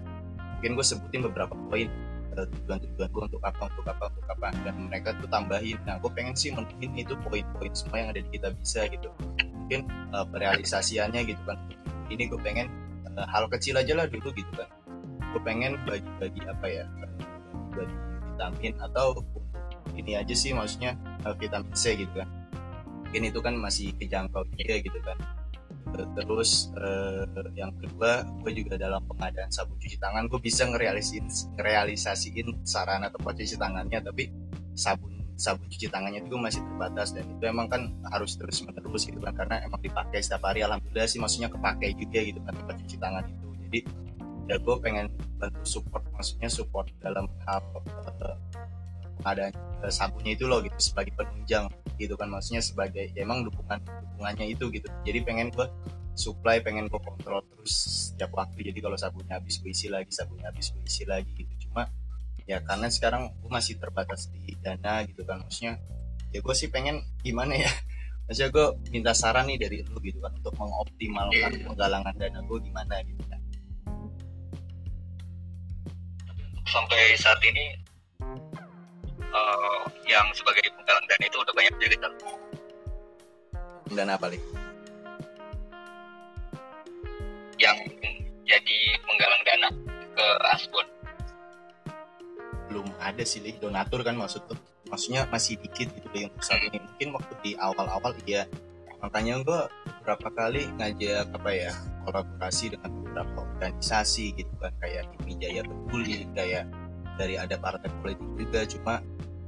mungkin 0.61 0.71
gue 0.79 0.87
sebutin 0.87 1.21
beberapa 1.25 1.55
poin 1.73 1.89
uh, 2.35 2.47
tujuan-tujuan 2.47 3.09
gue 3.11 3.23
untuk 3.31 3.43
apa 3.43 3.71
untuk 3.71 3.87
apa 3.87 4.05
untuk 4.11 4.27
apa. 4.29 4.47
Dan 4.67 4.75
mereka 4.91 5.15
tuh 5.19 5.29
tambahin 5.31 5.79
nah 5.87 5.97
gue 5.99 6.11
pengen 6.13 6.35
sih 6.35 6.51
menuhin 6.51 6.93
itu 6.99 7.15
poin-poin 7.23 7.73
semua 7.73 7.97
yang 8.03 8.09
ada 8.15 8.21
di 8.21 8.31
kita 8.35 8.49
bisa 8.55 8.81
gitu. 8.91 9.09
Mungkin 9.65 9.81
uh, 10.13 10.27
realisasiannya 10.31 11.21
gitu 11.25 11.43
kan. 11.47 11.59
Ini 12.11 12.29
gue 12.29 12.41
pengen 12.43 12.67
uh, 13.15 13.27
hal 13.31 13.49
kecil 13.49 13.79
aja 13.79 13.95
lah 13.95 14.07
dulu 14.11 14.35
gitu 14.35 14.53
kan. 14.59 14.69
Gue 15.35 15.41
pengen 15.43 15.79
bagi-bagi 15.87 16.41
apa 16.47 16.67
ya 16.67 16.85
bagi 17.75 17.97
vitamin 18.35 18.75
atau 18.83 19.19
ini 19.95 20.19
aja 20.19 20.35
sih 20.35 20.51
maksudnya 20.51 20.99
uh, 21.27 21.35
vitamin 21.35 21.71
C 21.75 21.95
gitu 21.95 22.13
kan. 22.19 22.29
Mungkin 23.09 23.31
itu 23.31 23.39
kan 23.39 23.55
masih 23.55 23.95
kejangkau 23.95 24.43
juga 24.59 24.75
gitu 24.83 24.99
kan 25.07 25.15
terus 26.15 26.75
uh, 26.75 27.25
yang 27.55 27.71
kedua 27.79 28.27
gue 28.43 28.53
juga 28.53 28.75
dalam 28.75 29.03
pengadaan 29.07 29.51
sabun 29.51 29.79
cuci 29.79 29.97
tangan 30.03 30.27
gue 30.27 30.41
bisa 30.43 30.67
ngerealisin 30.67 31.31
ngerealisasiin 31.59 32.67
sarana 32.67 33.09
tempat 33.11 33.39
cuci 33.39 33.55
tangannya 33.55 34.03
tapi 34.03 34.31
sabun 34.75 35.15
sabun 35.35 35.67
cuci 35.67 35.91
tangannya 35.91 36.23
itu 36.23 36.37
masih 36.39 36.63
terbatas 36.63 37.11
dan 37.11 37.27
itu 37.27 37.43
emang 37.47 37.67
kan 37.67 37.91
harus 38.15 38.39
terus 38.39 38.63
menerus 38.63 39.03
gitu 39.07 39.19
kan 39.19 39.35
karena 39.35 39.67
emang 39.67 39.83
dipakai 39.83 40.23
setiap 40.23 40.47
hari. 40.47 40.63
Alhamdulillah 40.63 41.11
sih 41.11 41.19
maksudnya 41.19 41.51
kepakai 41.51 41.91
juga 41.99 42.23
gitu 42.23 42.39
kan 42.47 42.55
tempat 42.55 42.75
cuci 42.87 42.97
tangan 43.03 43.25
itu. 43.27 43.47
Jadi 43.67 43.81
ya 44.47 44.57
gue 44.61 44.77
pengen 44.79 45.11
bantu 45.41 45.63
support 45.67 46.05
maksudnya 46.15 46.49
support 46.53 46.87
dalam 47.03 47.27
hal 47.49 47.61
uh, 48.23 48.37
ada 49.27 49.51
uh, 49.83 49.91
sabunnya 49.91 50.37
itu 50.37 50.45
loh 50.47 50.61
gitu 50.63 50.77
sebagai 50.79 51.17
penunjang 51.17 51.67
gitu 51.99 52.15
kan. 52.19 52.29
Maksudnya 52.31 52.63
sebagai 52.65 53.11
ya 53.15 53.23
emang 53.25 53.47
dukungan 53.47 53.81
dukungannya 53.85 54.47
itu 54.51 54.71
gitu. 54.71 54.89
Jadi 55.07 55.19
pengen 55.23 55.49
gue 55.55 55.67
supply 56.15 56.63
pengen 56.63 56.87
gue 56.87 57.01
kontrol 57.03 57.43
terus 57.43 57.73
setiap 58.11 58.35
waktu. 58.39 58.71
Jadi 58.71 58.79
kalau 58.79 58.95
sabunnya 58.95 59.43
habis 59.43 59.59
gue 59.59 59.71
isi 59.71 59.91
lagi 59.91 60.11
sabunnya 60.15 60.49
habis 60.51 60.71
gue 60.71 60.83
isi 60.87 61.05
lagi 61.05 61.31
gitu. 61.35 61.69
Cuma 61.69 61.91
ya 62.47 62.63
karena 62.63 62.87
sekarang 62.89 63.35
gue 63.41 63.51
masih 63.51 63.77
terbatas 63.77 64.31
di 64.31 64.55
dana 64.63 65.03
gitu 65.05 65.27
kan. 65.27 65.43
Maksudnya 65.43 65.83
ya 66.31 66.39
gue 66.43 66.55
sih 66.55 66.71
pengen 66.71 67.03
gimana 67.23 67.59
ya? 67.59 67.71
Maksudnya 68.31 68.51
gue 68.55 68.67
minta 68.89 69.13
saran 69.13 69.51
nih 69.51 69.59
dari 69.61 69.77
lu 69.85 70.01
gitu 70.01 70.17
kan 70.23 70.33
untuk 70.33 70.55
mengoptimalkan 70.57 71.61
penggalangan 71.67 72.15
dana 72.17 72.41
gue 72.41 72.59
gimana 72.63 72.95
gitu 73.05 73.23
kan. 73.29 73.41
Sampai 76.65 77.15
saat 77.21 77.39
ini 77.45 77.84
uh, 79.35 79.83
yang 80.07 80.27
sebagai 80.33 80.63
penggalang 80.79 81.07
dana 81.11 81.25
itu 81.27 81.37
udah 81.43 81.55
banyak 81.55 81.75
jadi 81.83 81.97
dan 83.95 84.09
apa 84.11 84.27
nih 84.31 84.43
yang 87.59 87.79
jadi 88.47 88.79
penggalang 89.05 89.43
dana 89.47 89.69
ke 90.15 90.27
Asbun 90.55 90.87
belum 92.75 92.91
ada 92.99 93.23
sih 93.23 93.39
Li. 93.39 93.55
donatur 93.63 94.03
kan 94.03 94.19
maksud 94.19 94.51
tuh. 94.51 94.59
Maksudnya 94.91 95.31
masih 95.31 95.63
dikit 95.63 95.95
gitu 95.95 96.09
Li, 96.11 96.27
untuk 96.27 96.43
saat 96.43 96.59
ini. 96.67 96.83
Mungkin 96.83 97.09
waktu 97.15 97.33
di 97.47 97.51
awal-awal 97.55 98.19
iya. 98.27 98.51
Makanya 98.99 99.47
gue 99.47 99.61
beberapa 100.03 100.29
kali 100.35 100.67
ngajak 100.81 101.31
apa 101.31 101.51
ya 101.55 101.71
kolaborasi 102.03 102.75
dengan 102.75 102.91
beberapa 102.99 103.47
organisasi 103.47 104.35
gitu 104.35 104.53
kan. 104.59 104.75
Kayak 104.83 105.07
di 105.23 105.39
Jaya 105.39 105.63
Peduli 105.63 106.27
kayak 106.35 106.67
dari 107.19 107.39
ada 107.39 107.57
partai 107.59 107.91
politik 108.03 108.29
juga 108.39 108.61
cuma 108.67 108.95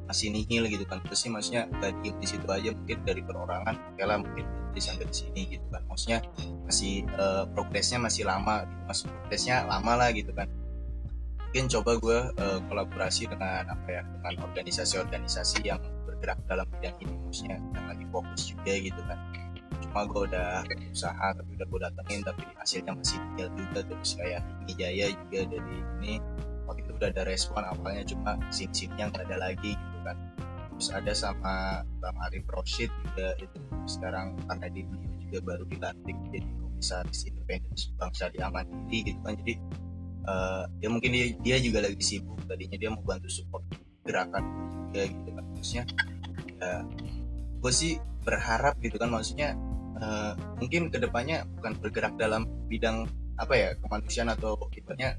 masih 0.07 0.31
nihil 0.31 0.71
gitu 0.71 0.87
kan. 0.87 1.03
Terus 1.03 1.19
sih 1.27 1.31
maksudnya 1.31 1.67
diem 1.83 2.17
di 2.17 2.27
situ 2.27 2.47
aja 2.47 2.71
mungkin 2.71 2.99
dari 3.03 3.21
perorangan 3.27 3.75
oke 3.75 4.03
lah 4.07 4.19
mungkin 4.23 4.47
di 4.71 4.81
sampai 4.81 5.07
di 5.11 5.15
sini 5.15 5.43
gitu 5.59 5.67
kan. 5.69 5.83
Maksudnya 5.91 6.19
masih 6.65 7.05
uh, 7.19 7.45
progresnya 7.51 7.99
masih 7.99 8.23
lama 8.27 8.65
gitu 8.65 8.83
mas 8.87 9.01
progresnya 9.03 9.57
lama 9.67 9.93
lah 9.99 10.09
gitu 10.15 10.31
kan. 10.31 10.47
Mungkin 11.51 11.73
coba 11.73 11.91
gue 11.99 12.19
uh, 12.39 12.59
kolaborasi 12.71 13.31
dengan 13.31 13.67
apa 13.67 13.89
ya 13.89 14.03
dengan 14.07 14.35
organisasi-organisasi 14.47 15.67
yang 15.67 15.81
bergerak 16.07 16.39
dalam 16.47 16.67
bidang 16.79 16.97
ini 17.03 17.15
maksudnya 17.27 17.59
yang 17.75 17.87
lagi 17.91 18.07
fokus 18.15 18.43
juga 18.55 18.73
gitu 18.79 19.01
kan. 19.11 19.19
Cuma 19.83 20.07
gue 20.07 20.23
udah 20.31 20.63
usaha 20.93 21.27
tapi 21.35 21.51
udah 21.57 21.67
gue 21.67 21.81
datengin 21.83 22.21
tapi 22.23 22.43
hasilnya 22.61 22.93
masih 22.95 23.19
tinggal 23.33 23.49
juga. 23.59 23.81
Terus 23.91 24.11
kayak 24.15 24.43
Jaya 24.77 25.07
juga 25.09 25.41
dari 25.49 25.77
ini 25.99 26.13
waktu 26.67 26.83
itu 26.83 26.93
udah 26.99 27.09
ada 27.15 27.23
respon 27.25 27.63
awalnya 27.63 28.05
cuma 28.07 28.37
sim-simnya 28.51 29.09
nggak 29.11 29.25
ada 29.31 29.37
lagi 29.51 29.73
gitu 29.75 29.99
kan. 30.03 30.17
Terus 30.77 30.89
ada 30.93 31.13
sama 31.17 31.55
Bang 32.05 32.19
Arif 32.29 32.45
Roshid 32.53 32.93
juga 32.93 33.33
itu 33.41 33.59
sekarang 33.89 34.37
karena 34.45 34.67
di 34.69 34.83
juga 35.27 35.39
baru 35.43 35.65
dilantik 35.67 36.17
jadi 36.31 36.47
komisaris 36.61 37.27
independen 37.27 37.73
Bank 37.97 38.13
Syariah 38.13 38.51
Mandiri 38.53 38.99
gitu 39.09 39.21
kan. 39.25 39.35
Jadi 39.41 39.55
uh, 40.29 40.65
ya 40.85 40.89
mungkin 40.93 41.11
dia, 41.17 41.27
dia 41.41 41.57
juga 41.63 41.81
lagi 41.81 41.99
sibuk 42.05 42.39
tadinya 42.45 42.77
dia 42.77 42.91
mau 42.93 43.03
bantu 43.03 43.33
support 43.33 43.65
gerakan 44.05 44.45
juga 44.91 45.03
gitu 45.09 45.31
kan. 45.33 45.45
Maksudnya 45.57 45.85
ya 46.61 46.73
gue 47.57 47.73
sih 47.73 47.97
berharap 48.23 48.77
gitu 48.85 49.01
kan. 49.01 49.09
Maksudnya 49.09 49.57
uh, 49.99 50.37
mungkin 50.61 50.93
ke 50.93 51.01
depannya 51.01 51.49
bukan 51.57 51.73
bergerak 51.81 52.15
dalam 52.21 52.45
bidang 52.69 53.09
apa 53.37 53.53
ya 53.57 53.69
kemanusiaan 53.81 54.33
atau 54.33 54.57
ibaratnya 54.73 55.17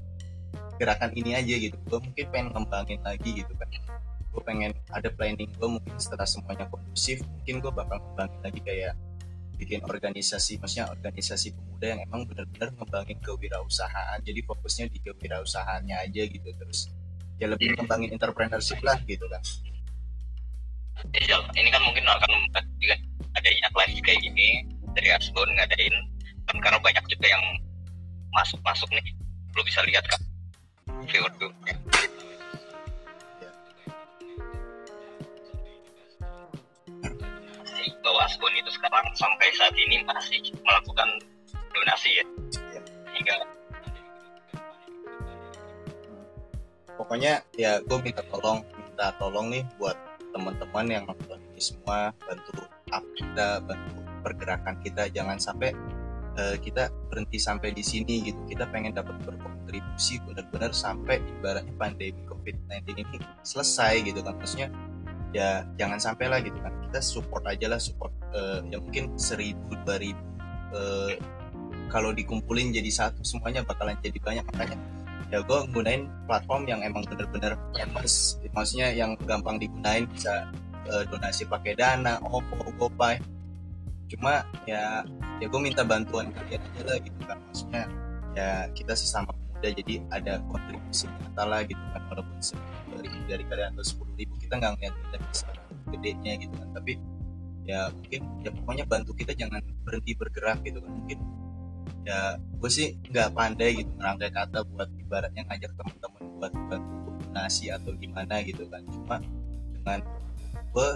gerakan 0.78 1.10
ini 1.18 1.34
aja 1.34 1.54
gitu. 1.58 1.76
Gue 1.90 2.00
mungkin 2.00 2.24
pengen 2.30 2.48
ngembangin 2.54 3.00
lagi 3.02 3.42
gitu 3.42 3.52
kan. 3.58 3.68
Gue 4.30 4.42
pengen 4.46 4.70
ada 4.94 5.10
planning 5.10 5.50
gue 5.58 5.68
mungkin 5.68 5.94
setelah 5.98 6.24
semuanya 6.24 6.70
kondusif 6.70 7.20
mungkin 7.26 7.58
gue 7.58 7.72
bakal 7.74 7.98
ngembangin 7.98 8.40
lagi 8.40 8.60
kayak 8.62 8.94
bikin 9.58 9.82
organisasi 9.82 10.62
maksudnya 10.62 10.86
organisasi 10.94 11.50
pemuda 11.50 11.86
yang 11.90 12.00
emang 12.06 12.22
benar-benar 12.30 12.70
ngembangin 12.78 13.18
kewirausahaan. 13.18 14.18
Jadi 14.22 14.40
fokusnya 14.46 14.86
di 14.94 14.98
kewirausahaannya 15.02 15.96
aja 15.98 16.22
gitu. 16.30 16.48
Terus 16.54 16.94
ya 17.42 17.50
lebih 17.50 17.74
ngembangin 17.74 18.14
entrepreneurship 18.14 18.78
lah 18.86 19.02
gitu 19.02 19.26
kan. 19.26 19.42
Ya, 21.14 21.38
ini 21.54 21.70
kan 21.70 21.82
mungkin 21.82 22.06
akan 22.06 22.30
juga 22.78 22.98
adanya 23.38 23.70
live 23.70 24.02
kayak 24.02 24.18
gini 24.18 24.66
dari 24.98 25.14
Asbon 25.14 25.46
ngadain 25.54 25.94
kan 26.50 26.56
karena 26.58 26.78
banyak 26.82 27.04
juga 27.06 27.26
yang 27.26 27.44
masuk-masuk 28.34 28.90
nih. 28.94 29.14
Lu 29.54 29.62
bisa 29.66 29.82
lihat 29.86 30.06
kan 30.06 30.18
tuh 31.38 31.52
bahwa 38.04 38.20
Asbun 38.24 38.54
itu 38.56 38.70
sekarang 38.72 39.04
sampai 39.16 39.48
saat 39.56 39.74
ini 39.76 40.00
masih 40.04 40.40
melakukan 40.64 41.08
donasi 41.72 42.10
ya? 42.16 42.24
Iya. 42.56 42.80
hingga 43.16 43.34
pokoknya 46.96 47.32
ya 47.56 47.80
gue 47.84 47.98
minta 48.00 48.22
tolong 48.32 48.64
minta 48.76 49.12
tolong 49.20 49.52
nih 49.52 49.64
buat 49.76 49.96
teman-teman 50.32 50.86
yang 50.88 51.04
nonton 51.08 51.40
ini 51.52 51.60
semua 51.60 52.12
bantu 52.24 52.64
up 52.92 53.04
kita 53.16 53.60
bantu 53.64 54.08
pergerakan 54.22 54.76
kita. 54.82 55.08
Jangan 55.12 55.38
sampai 55.40 55.72
eh, 56.38 56.56
kita 56.62 56.88
berhenti 57.10 57.36
sampai 57.36 57.74
di 57.74 57.82
sini 57.82 58.30
gitu. 58.30 58.38
Kita 58.46 58.70
pengen 58.70 58.94
dapat 58.94 59.18
berkontribusi 59.26 60.22
benar-benar 60.24 60.70
sampai 60.70 61.18
ibaratnya 61.18 61.74
pandemi 61.74 62.22
covid-19 62.30 62.94
ini 62.94 63.18
selesai 63.42 64.06
gitu 64.06 64.22
kan. 64.22 64.38
Maksudnya 64.38 64.70
ya 65.34 65.66
jangan 65.76 65.98
sampai 65.98 66.30
lah 66.30 66.38
gitu 66.40 66.56
kan. 66.62 66.72
Kita 66.88 67.02
support 67.02 67.44
aja 67.44 67.66
lah 67.66 67.82
support 67.82 68.14
eh, 68.32 68.62
ya 68.70 68.78
mungkin 68.78 69.18
seribu 69.18 69.74
dua 69.84 69.98
ribu 69.98 70.22
eh, 70.72 71.18
kalau 71.88 72.12
dikumpulin 72.12 72.70
jadi 72.70 72.88
satu 72.88 73.26
semuanya 73.26 73.66
bakalan 73.66 73.98
jadi 74.00 74.16
banyak. 74.22 74.44
Makanya 74.54 74.78
ya 75.28 75.44
gue 75.44 75.58
gunain 75.76 76.08
platform 76.24 76.64
yang 76.70 76.80
emang 76.86 77.04
bener-bener 77.04 77.58
famous. 77.76 78.40
Maksudnya 78.54 78.94
yang 78.94 79.18
gampang 79.26 79.60
digunain 79.60 80.08
bisa 80.08 80.48
eh, 80.86 81.04
donasi 81.10 81.44
pakai 81.44 81.76
dana 81.76 82.22
OVO 82.24 82.72
GoPay 82.78 83.37
cuma 84.08 84.44
ya 84.64 85.04
ya 85.38 85.46
gue 85.46 85.60
minta 85.60 85.84
bantuan 85.84 86.32
kalian 86.32 86.60
aja 86.60 86.82
lah 86.88 86.96
gitu 87.00 87.20
kan. 87.28 87.38
Maksudnya 87.48 87.84
ya 88.32 88.48
kita 88.72 88.92
sesama 88.96 89.30
pemuda 89.32 89.68
jadi 89.72 89.94
ada 90.12 90.32
kontribusi 90.48 91.06
nyata 91.08 91.42
lah 91.44 91.60
gitu 91.64 91.84
kan. 91.92 92.02
Walaupun 92.08 92.36
dari 92.98 93.08
dari 93.28 93.44
kalian 93.46 93.76
atau 93.76 93.84
sepuluh 93.84 94.12
ribu 94.16 94.34
kita 94.40 94.58
nggak 94.58 94.72
ngeliat 94.80 94.94
kita 94.96 95.16
bisa 95.28 95.46
gedenya 95.92 96.32
gitu 96.40 96.54
kan. 96.56 96.68
Tapi 96.74 96.92
ya 97.68 97.92
mungkin 97.92 98.20
ya 98.40 98.50
pokoknya 98.56 98.84
bantu 98.88 99.12
kita 99.12 99.32
jangan 99.36 99.60
berhenti 99.84 100.12
bergerak 100.16 100.58
gitu 100.64 100.78
kan. 100.80 100.92
Mungkin 100.92 101.18
ya 102.08 102.40
gue 102.40 102.70
sih 102.72 102.96
nggak 103.12 103.36
pandai 103.36 103.84
gitu 103.84 103.90
merangkai 104.00 104.32
kata 104.32 104.64
buat 104.72 104.88
ibaratnya 104.96 105.44
ngajak 105.44 105.72
teman-teman 105.76 106.22
buat 106.40 106.52
bantu 106.72 106.96
donasi 107.28 107.68
atau 107.68 107.92
gimana 107.94 108.40
gitu 108.42 108.64
kan. 108.72 108.80
Cuma 108.88 109.20
dengan 109.76 110.00
gue 110.72 110.88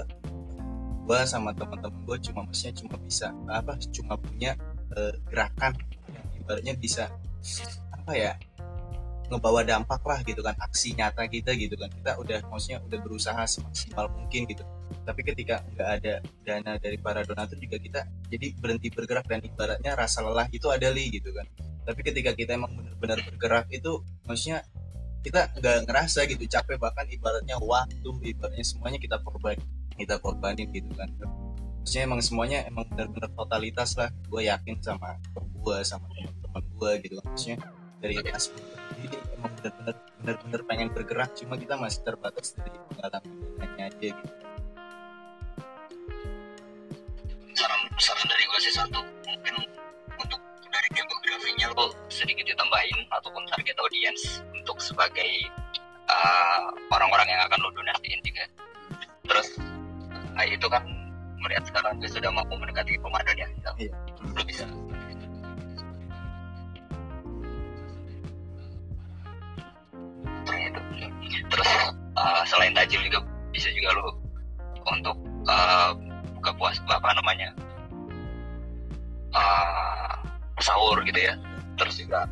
gue 1.02 1.18
sama 1.26 1.50
teman-teman 1.52 2.00
gue 2.06 2.18
cuma 2.30 2.46
maksudnya 2.46 2.74
cuma 2.78 2.96
bisa 3.02 3.34
apa 3.50 3.74
cuma 3.90 4.14
punya 4.14 4.54
eh, 4.94 5.14
gerakan 5.26 5.74
yang 6.10 6.26
ibaratnya 6.38 6.74
bisa 6.78 7.04
apa 7.90 8.12
ya 8.14 8.32
ngebawa 9.32 9.64
dampak 9.64 10.04
lah 10.04 10.20
gitu 10.20 10.44
kan 10.44 10.52
aksi 10.60 10.92
nyata 10.92 11.24
kita 11.24 11.56
gitu 11.56 11.72
kan. 11.80 11.88
Kita 11.88 12.20
udah 12.20 12.38
maksudnya 12.52 12.84
udah 12.84 12.98
berusaha 13.00 13.42
semaksimal 13.48 14.12
mungkin 14.12 14.44
gitu. 14.44 14.60
Tapi 15.08 15.20
ketika 15.24 15.64
nggak 15.72 15.88
ada 15.88 16.14
dana 16.44 16.72
dari 16.76 17.00
para 17.00 17.24
donatur 17.24 17.56
juga 17.56 17.80
kita 17.80 18.00
jadi 18.28 18.52
berhenti 18.60 18.92
bergerak 18.92 19.24
dan 19.24 19.40
ibaratnya 19.40 19.96
rasa 19.96 20.20
lelah 20.20 20.44
itu 20.52 20.68
ada 20.68 20.92
li 20.92 21.08
gitu 21.08 21.32
kan. 21.32 21.48
Tapi 21.88 22.00
ketika 22.04 22.36
kita 22.36 22.60
emang 22.60 22.76
benar-benar 22.76 23.24
bergerak 23.24 23.66
itu 23.72 24.04
maksudnya 24.28 24.60
kita 25.24 25.48
nggak 25.56 25.88
ngerasa 25.88 26.28
gitu 26.28 26.44
capek 26.50 26.76
bahkan 26.76 27.08
ibaratnya 27.08 27.56
waktu 27.56 28.10
ibaratnya 28.36 28.66
semuanya 28.66 28.98
kita 29.00 29.16
korban 29.24 29.56
kita 29.94 30.18
korbanin 30.18 30.68
gitu 30.72 30.90
kan. 30.96 31.08
Maksudnya 31.82 32.02
emang 32.06 32.20
semuanya 32.22 32.58
emang 32.68 32.86
benar-benar 32.90 33.30
totalitas 33.34 33.98
lah. 33.98 34.10
Gue 34.30 34.46
yakin 34.46 34.78
sama 34.82 35.18
gue 35.34 35.76
sama 35.82 36.06
teman-teman 36.10 36.64
gue 36.78 36.90
gitu 37.06 37.14
kan 37.20 37.26
maksudnya. 37.30 37.58
Dari 38.02 38.18
asli 38.34 38.58
jadi 39.02 39.18
emang 39.38 39.52
benar-benar 39.58 39.96
benar-benar 40.22 40.60
pengen 40.70 40.88
bergerak. 40.94 41.30
Cuma 41.34 41.58
kita 41.58 41.74
masih 41.74 42.00
terbatas 42.06 42.54
dari 42.54 42.78
pengalaman 42.94 43.70
aja 43.82 43.90
gitu. 43.98 44.34
Saran 47.58 47.80
saran 47.98 48.26
dari 48.30 48.44
gue 48.46 48.58
sih 48.62 48.74
satu 48.74 49.00
mungkin 49.02 49.54
untuk 50.18 50.40
dari 50.70 50.88
demografinya 50.94 51.66
lo 51.74 51.90
sedikit 52.06 52.46
ditambahin 52.46 53.10
ataupun 53.10 53.42
target 53.50 53.76
audience 53.82 54.42
untuk 54.54 54.78
sebagai 54.78 55.50
uh, 56.06 56.70
orang-orang 56.94 57.26
yang 57.26 57.42
akan 57.50 57.58
lo 57.58 57.70
donasiin 57.74 58.20
juga. 58.22 58.44
Terus 59.26 59.48
nah, 60.36 60.44
itu 60.48 60.66
kan 60.68 60.82
melihat 61.42 61.64
sekarang 61.66 61.98
dia 61.98 62.10
sudah 62.10 62.30
mampu 62.30 62.54
mendekati 62.54 62.94
Ramadan 63.02 63.36
ya. 63.36 63.48
Iya. 63.76 63.92
lo 64.22 64.42
bisa. 64.46 64.64
Terus 71.52 71.70
uh, 72.16 72.42
selain 72.46 72.72
tajil 72.72 73.02
juga 73.10 73.20
bisa 73.50 73.68
juga 73.74 73.90
lo 73.98 74.08
untuk 74.88 75.16
uh, 75.50 75.90
buka 76.38 76.50
puasa 76.56 76.80
apa 76.86 77.10
namanya 77.18 77.48
uh, 79.34 80.14
sahur 80.62 81.02
gitu 81.02 81.18
ya. 81.18 81.34
Terus 81.76 81.98
juga 81.98 82.24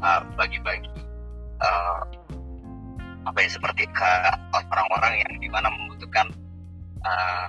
uh, 0.00 0.20
bagi-bagi 0.38 0.88
uh, 1.60 2.00
apa 3.24 3.38
ya 3.40 3.48
seperti 3.50 3.88
ke 3.90 4.12
orang-orang 4.52 5.24
yang 5.24 5.32
di 5.40 5.48
mana 5.50 5.66
membutuhkan 5.72 6.28
uh, 7.04 7.46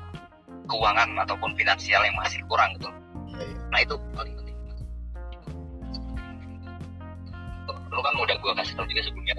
keuangan 0.70 1.10
ataupun 1.26 1.52
finansial 1.58 2.02
yang 2.04 2.16
masih 2.20 2.40
kurang 2.46 2.76
gitu. 2.78 2.90
Iya, 3.36 3.44
iya. 3.48 3.58
nah 3.72 3.80
itu 3.82 3.96
paling 4.14 4.34
penting. 4.38 4.56
Lu 7.92 8.02
kan 8.04 8.14
udah 8.20 8.36
gua 8.44 8.54
kasih 8.60 8.76
tau 8.76 8.88
juga 8.88 9.02
sebelumnya 9.08 9.36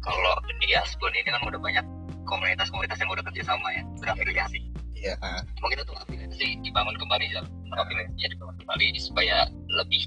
kalau 0.00 0.32
di 0.62 0.72
Asbun 0.78 1.12
ini 1.12 1.28
kan 1.28 1.42
udah 1.44 1.60
banyak 1.60 1.84
komunitas-komunitas 2.24 2.96
yang 3.02 3.10
udah 3.10 3.24
kerjasama 3.26 3.68
ya 3.74 3.82
berafiliasi 4.00 4.58
iya 4.96 5.12
ah. 5.20 5.42
mungkin 5.58 5.82
itu 5.82 5.92
afiliasi 5.92 6.46
dibangun 6.62 6.94
kembali 6.96 7.26
ya 7.32 7.42
afiliasinya 7.78 8.28
dibangun 8.32 8.56
kembali 8.64 8.86
supaya 8.98 9.46
lebih 9.70 10.02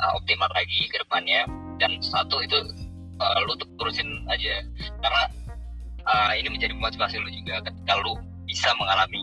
uh, 0.00 0.12
optimal 0.18 0.50
lagi 0.52 0.88
ke 0.88 0.96
depannya. 1.00 1.44
Dan 1.78 2.02
satu 2.02 2.42
itu 2.42 2.58
uh, 3.22 3.38
lu 3.46 3.54
tuh 3.56 3.68
terusin 3.78 4.08
aja. 4.28 4.64
Karena 5.00 5.22
uh, 6.04 6.32
ini 6.36 6.48
menjadi 6.52 6.74
motivasi 6.76 7.22
lu 7.22 7.30
juga 7.30 7.62
ketika 7.64 7.94
lu 8.02 8.18
bisa 8.48 8.72
mengalami 8.80 9.20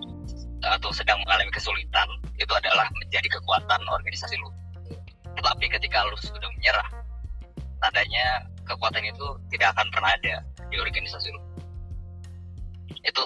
atau 0.61 0.93
sedang 0.93 1.17
mengalami 1.25 1.49
kesulitan 1.49 2.07
itu 2.38 2.53
adalah 2.53 2.85
menjadi 3.01 3.27
kekuatan 3.41 3.81
organisasi 3.89 4.38
lu. 4.38 4.49
Tetapi 5.35 5.65
ketika 5.67 6.05
lu 6.05 6.17
sudah 6.21 6.49
menyerah 6.55 6.88
tandanya 7.81 8.45
kekuatan 8.65 9.03
itu 9.03 9.27
tidak 9.51 9.73
akan 9.75 9.88
pernah 9.91 10.13
ada 10.13 10.35
di 10.69 10.77
organisasi 10.77 11.33
lu. 11.33 11.41
Itu 13.01 13.23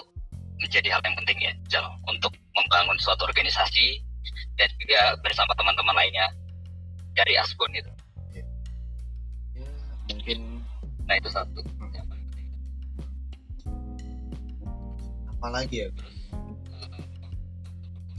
menjadi 0.60 0.92
hal 0.92 1.00
yang 1.04 1.16
penting 1.16 1.38
ya 1.40 1.52
Jal, 1.68 1.86
untuk 2.08 2.32
membangun 2.52 2.96
suatu 3.00 3.24
organisasi 3.24 4.04
dan 4.60 4.68
juga 4.76 5.16
bersama 5.24 5.52
teman-teman 5.56 5.96
lainnya 5.96 6.28
dari 7.16 7.36
Asbun 7.40 7.72
itu. 7.72 7.88
Ya, 8.36 8.44
mungkin 10.12 10.60
nah 11.08 11.16
itu 11.16 11.32
satu 11.32 11.64
apa 15.40 15.48
lagi 15.56 15.88
ya 15.88 15.88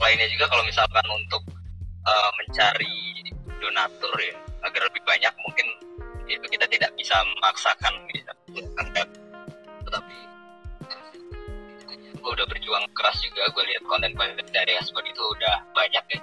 lainnya 0.02 0.26
juga 0.34 0.50
kalau 0.50 0.66
misalkan 0.66 1.06
untuk 1.14 1.42
uh, 2.02 2.30
mencari 2.42 3.22
donatur 3.62 4.10
ya 4.18 4.34
agar 4.66 4.82
lebih 4.90 5.02
banyak 5.06 5.30
mungkin 5.46 5.66
itu 6.26 6.42
kita 6.50 6.66
tidak 6.66 6.90
bisa 6.98 7.14
memaksakan 7.22 7.94
gitu. 8.10 8.32
Kan, 8.74 9.06
tetapi 9.86 10.16
gue 12.18 12.30
udah 12.34 12.46
berjuang 12.50 12.86
keras 12.98 13.18
juga 13.22 13.46
gue 13.54 13.64
lihat 13.70 13.82
konten-konten 13.86 14.46
dari 14.50 14.74
Asbun 14.82 15.06
itu 15.06 15.22
udah 15.22 15.62
banyak 15.78 16.02
ya 16.10 16.20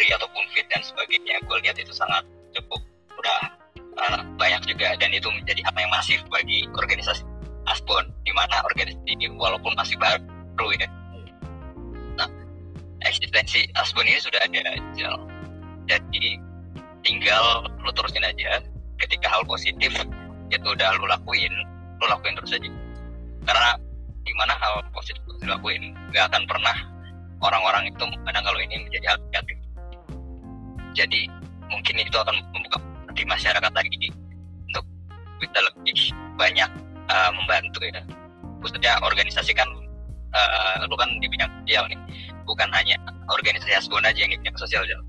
dari 0.00 0.16
ataupun 0.16 0.44
fit 0.50 0.66
dan 0.66 0.82
sebagainya 0.82 1.38
gue 1.44 1.56
lihat 1.62 1.76
itu 1.78 1.94
sangat 1.94 2.26
banyak 4.40 4.62
juga 4.64 4.96
dan 4.96 5.12
itu 5.12 5.28
menjadi 5.28 5.60
hal 5.68 5.76
yang 5.76 5.92
masif 5.92 6.20
bagi 6.32 6.64
organisasi 6.72 7.20
Asbon 7.68 8.08
di 8.24 8.32
mana 8.32 8.64
organisasi 8.72 9.04
ini 9.12 9.28
walaupun 9.36 9.76
masih 9.76 10.00
baru 10.00 10.68
ya. 10.80 10.88
Nah 12.16 12.28
eksistensi 13.04 13.68
Asbon 13.76 14.08
ini 14.08 14.16
sudah 14.16 14.40
ada 14.40 14.80
Jal. 14.96 15.20
jadi 15.90 16.38
tinggal 17.02 17.66
lu 17.82 17.90
terusin 17.92 18.22
aja 18.22 18.62
ketika 19.02 19.26
hal 19.28 19.42
positif 19.44 19.90
itu 20.48 20.66
udah 20.66 20.88
lu 20.96 21.04
lakuin 21.04 21.52
lu 22.00 22.04
lakuin 22.08 22.32
terus 22.40 22.56
aja. 22.56 22.70
Karena 23.44 23.76
di 24.24 24.32
mana 24.40 24.56
hal 24.56 24.80
positif 24.96 25.20
lu 25.28 25.52
lakuin 25.52 25.92
nggak 26.16 26.32
akan 26.32 26.42
pernah 26.48 26.76
orang-orang 27.44 27.92
itu 27.92 28.04
memandang 28.08 28.44
kalau 28.48 28.60
ini 28.64 28.88
menjadi 28.88 29.06
hal 29.12 29.18
negatif. 29.28 29.56
Jadi 30.96 31.20
mungkin 31.68 31.94
itu 32.02 32.16
akan 32.16 32.36
membuka 32.56 32.78
di 33.14 33.22
masyarakat 33.26 33.72
lagi 33.74 34.10
kita 35.40 35.58
lebih 35.72 35.98
banyak 36.36 36.70
uh, 37.08 37.30
membantu 37.34 37.80
ya 37.84 38.02
khususnya 38.60 38.92
organisasi 39.00 39.56
kan 39.56 39.68
uh, 40.36 40.84
lu 40.84 40.94
kan 41.00 41.08
di 41.18 41.26
bidang 41.26 41.48
sosial 41.64 41.84
nih 41.88 41.98
bukan 42.44 42.68
hanya 42.76 42.96
organisasi 43.32 43.72
Asbun 43.72 44.04
aja 44.04 44.20
yang 44.20 44.32
di 44.32 44.38
bidang 44.44 44.58
sosial 44.60 44.84
Jal. 44.84 45.00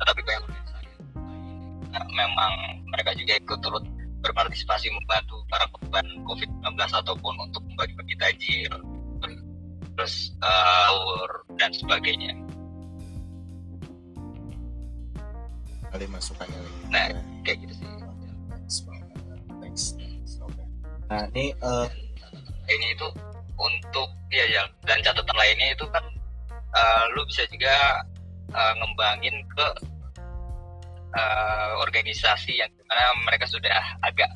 tetapi 0.00 0.20
banyak 0.24 0.42
organisasi 0.44 0.70
Nah, 1.90 2.06
memang 2.06 2.52
mereka 2.86 3.10
juga 3.18 3.34
ikut 3.34 3.58
turut 3.62 3.84
berpartisipasi 4.22 4.92
membantu 4.94 5.42
para 5.50 5.66
korban 5.74 6.06
COVID-19 6.28 6.78
ataupun 6.78 7.34
untuk 7.40 7.62
membagi-bagi 7.72 8.14
tajil, 8.20 8.72
terus 9.96 10.36
uh, 10.44 11.26
dan 11.58 11.72
sebagainya. 11.74 12.36
Kali 15.90 16.06
masukannya. 16.06 16.60
Nah, 16.94 17.10
kayak 17.42 17.66
gitu 17.66 17.74
sih. 17.82 17.99
Thanks. 19.70 19.94
Okay. 20.34 20.66
Nah, 21.06 21.30
ini 21.30 21.54
uh, 21.62 21.86
ini 22.66 22.86
itu 22.90 23.06
untuk 23.54 24.10
ya 24.34 24.42
ya 24.50 24.66
dan 24.82 24.98
catatan 24.98 25.36
lainnya 25.38 25.70
itu 25.78 25.86
kan 25.94 26.02
uh, 26.74 27.04
lu 27.14 27.22
bisa 27.30 27.46
juga 27.46 28.02
uh, 28.50 28.72
ngembangin 28.82 29.38
ke 29.54 29.66
uh, 31.14 31.70
organisasi 31.86 32.58
yang 32.58 32.66
di 32.74 32.82
mana 32.90 33.14
mereka 33.22 33.46
sudah 33.46 33.94
agak 34.02 34.26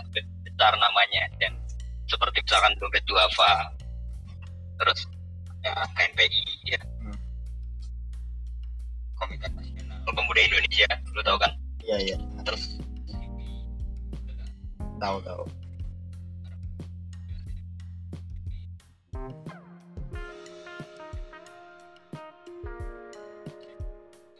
besar 0.47 0.71
namanya 0.79 1.27
dan 1.43 1.51
seperti 2.07 2.39
misalkan 2.47 2.79
dompet 2.79 3.03
duafa 3.11 3.75
terus 4.79 5.03
ya, 5.67 5.75
KNPI 5.99 6.43
ya 6.71 6.79
hmm. 6.79 7.19
Komite 9.19 9.51
Nasional 9.51 9.99
Pemuda 10.07 10.41
Indonesia 10.47 10.87
lu 11.11 11.23
tahu 11.27 11.39
kan 11.43 11.51
iya 11.83 11.99
iya 11.99 12.17
terus 12.47 12.79
tahu 15.01 15.19
tahu. 15.23 15.45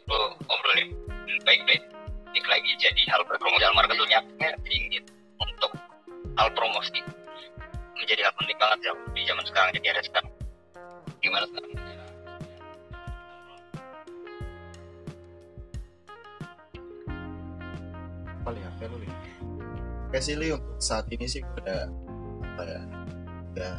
Lo 0.05 0.19
obrolin 0.47 0.89
baik-baik 1.43 1.83
lagi 2.45 2.71
jadi 2.77 3.01
hal 3.09 3.25
berpromosi 3.25 3.57
dalam 3.57 3.73
marketingnya 3.73 4.21
ingin 4.69 5.03
untuk 5.41 5.73
hal 6.37 6.47
promosi. 6.53 7.01
Menjadi 7.97 8.21
hal 8.29 8.33
penting 8.37 8.57
banget 8.61 8.79
ya 8.85 8.93
di 9.17 9.21
zaman 9.25 9.43
sekarang 9.49 9.69
jadi 9.81 9.97
ada 9.97 10.03
sekarang. 10.05 10.31
Gimana 11.25 11.49
sekarang 11.49 11.73
paling 18.45 18.61
apa 18.61 18.85
lu 18.93 19.01
Oke 20.15 20.31
sih 20.31 20.39
Li 20.39 20.47
untuk 20.47 20.79
saat 20.79 21.11
ini 21.11 21.27
sih 21.27 21.43
udah 21.43 21.91
apa 22.55 22.63
ya 22.63 22.79
udah 23.51 23.75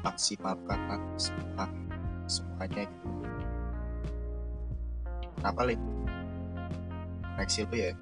maksimalkan 0.00 0.80
semua 1.20 1.68
semuanya 2.24 2.88
gitu. 2.88 3.08
Kenapa 5.36 5.60
Li? 5.68 5.76
Next 7.36 7.60
itu 7.60 7.74
ya 7.76 7.92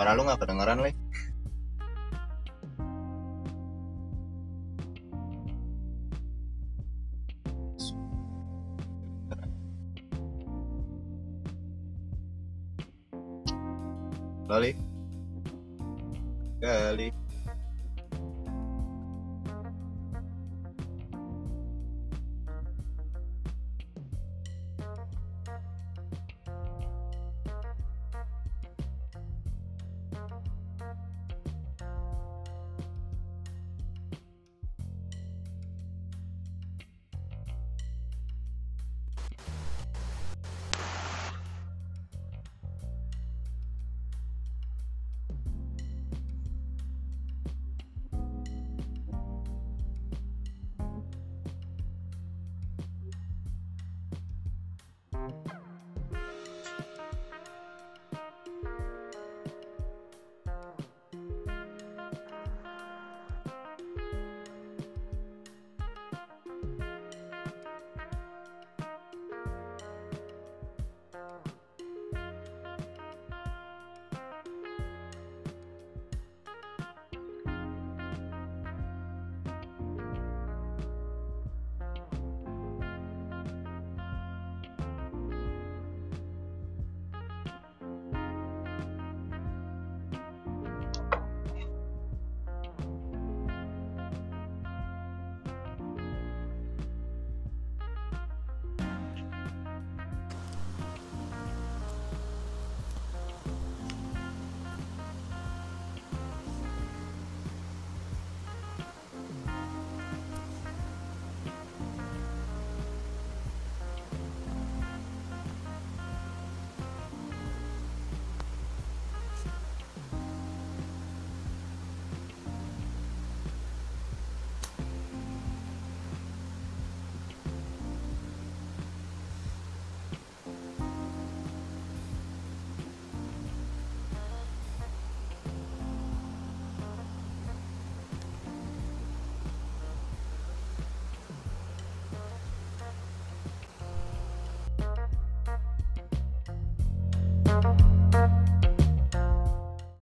Suara 0.00 0.16
lu 0.16 0.24
gak 0.24 0.40
kedengeran 0.40 0.80
Li? 0.80 0.92
Lali? 14.48 14.72
Gali? 16.64 17.19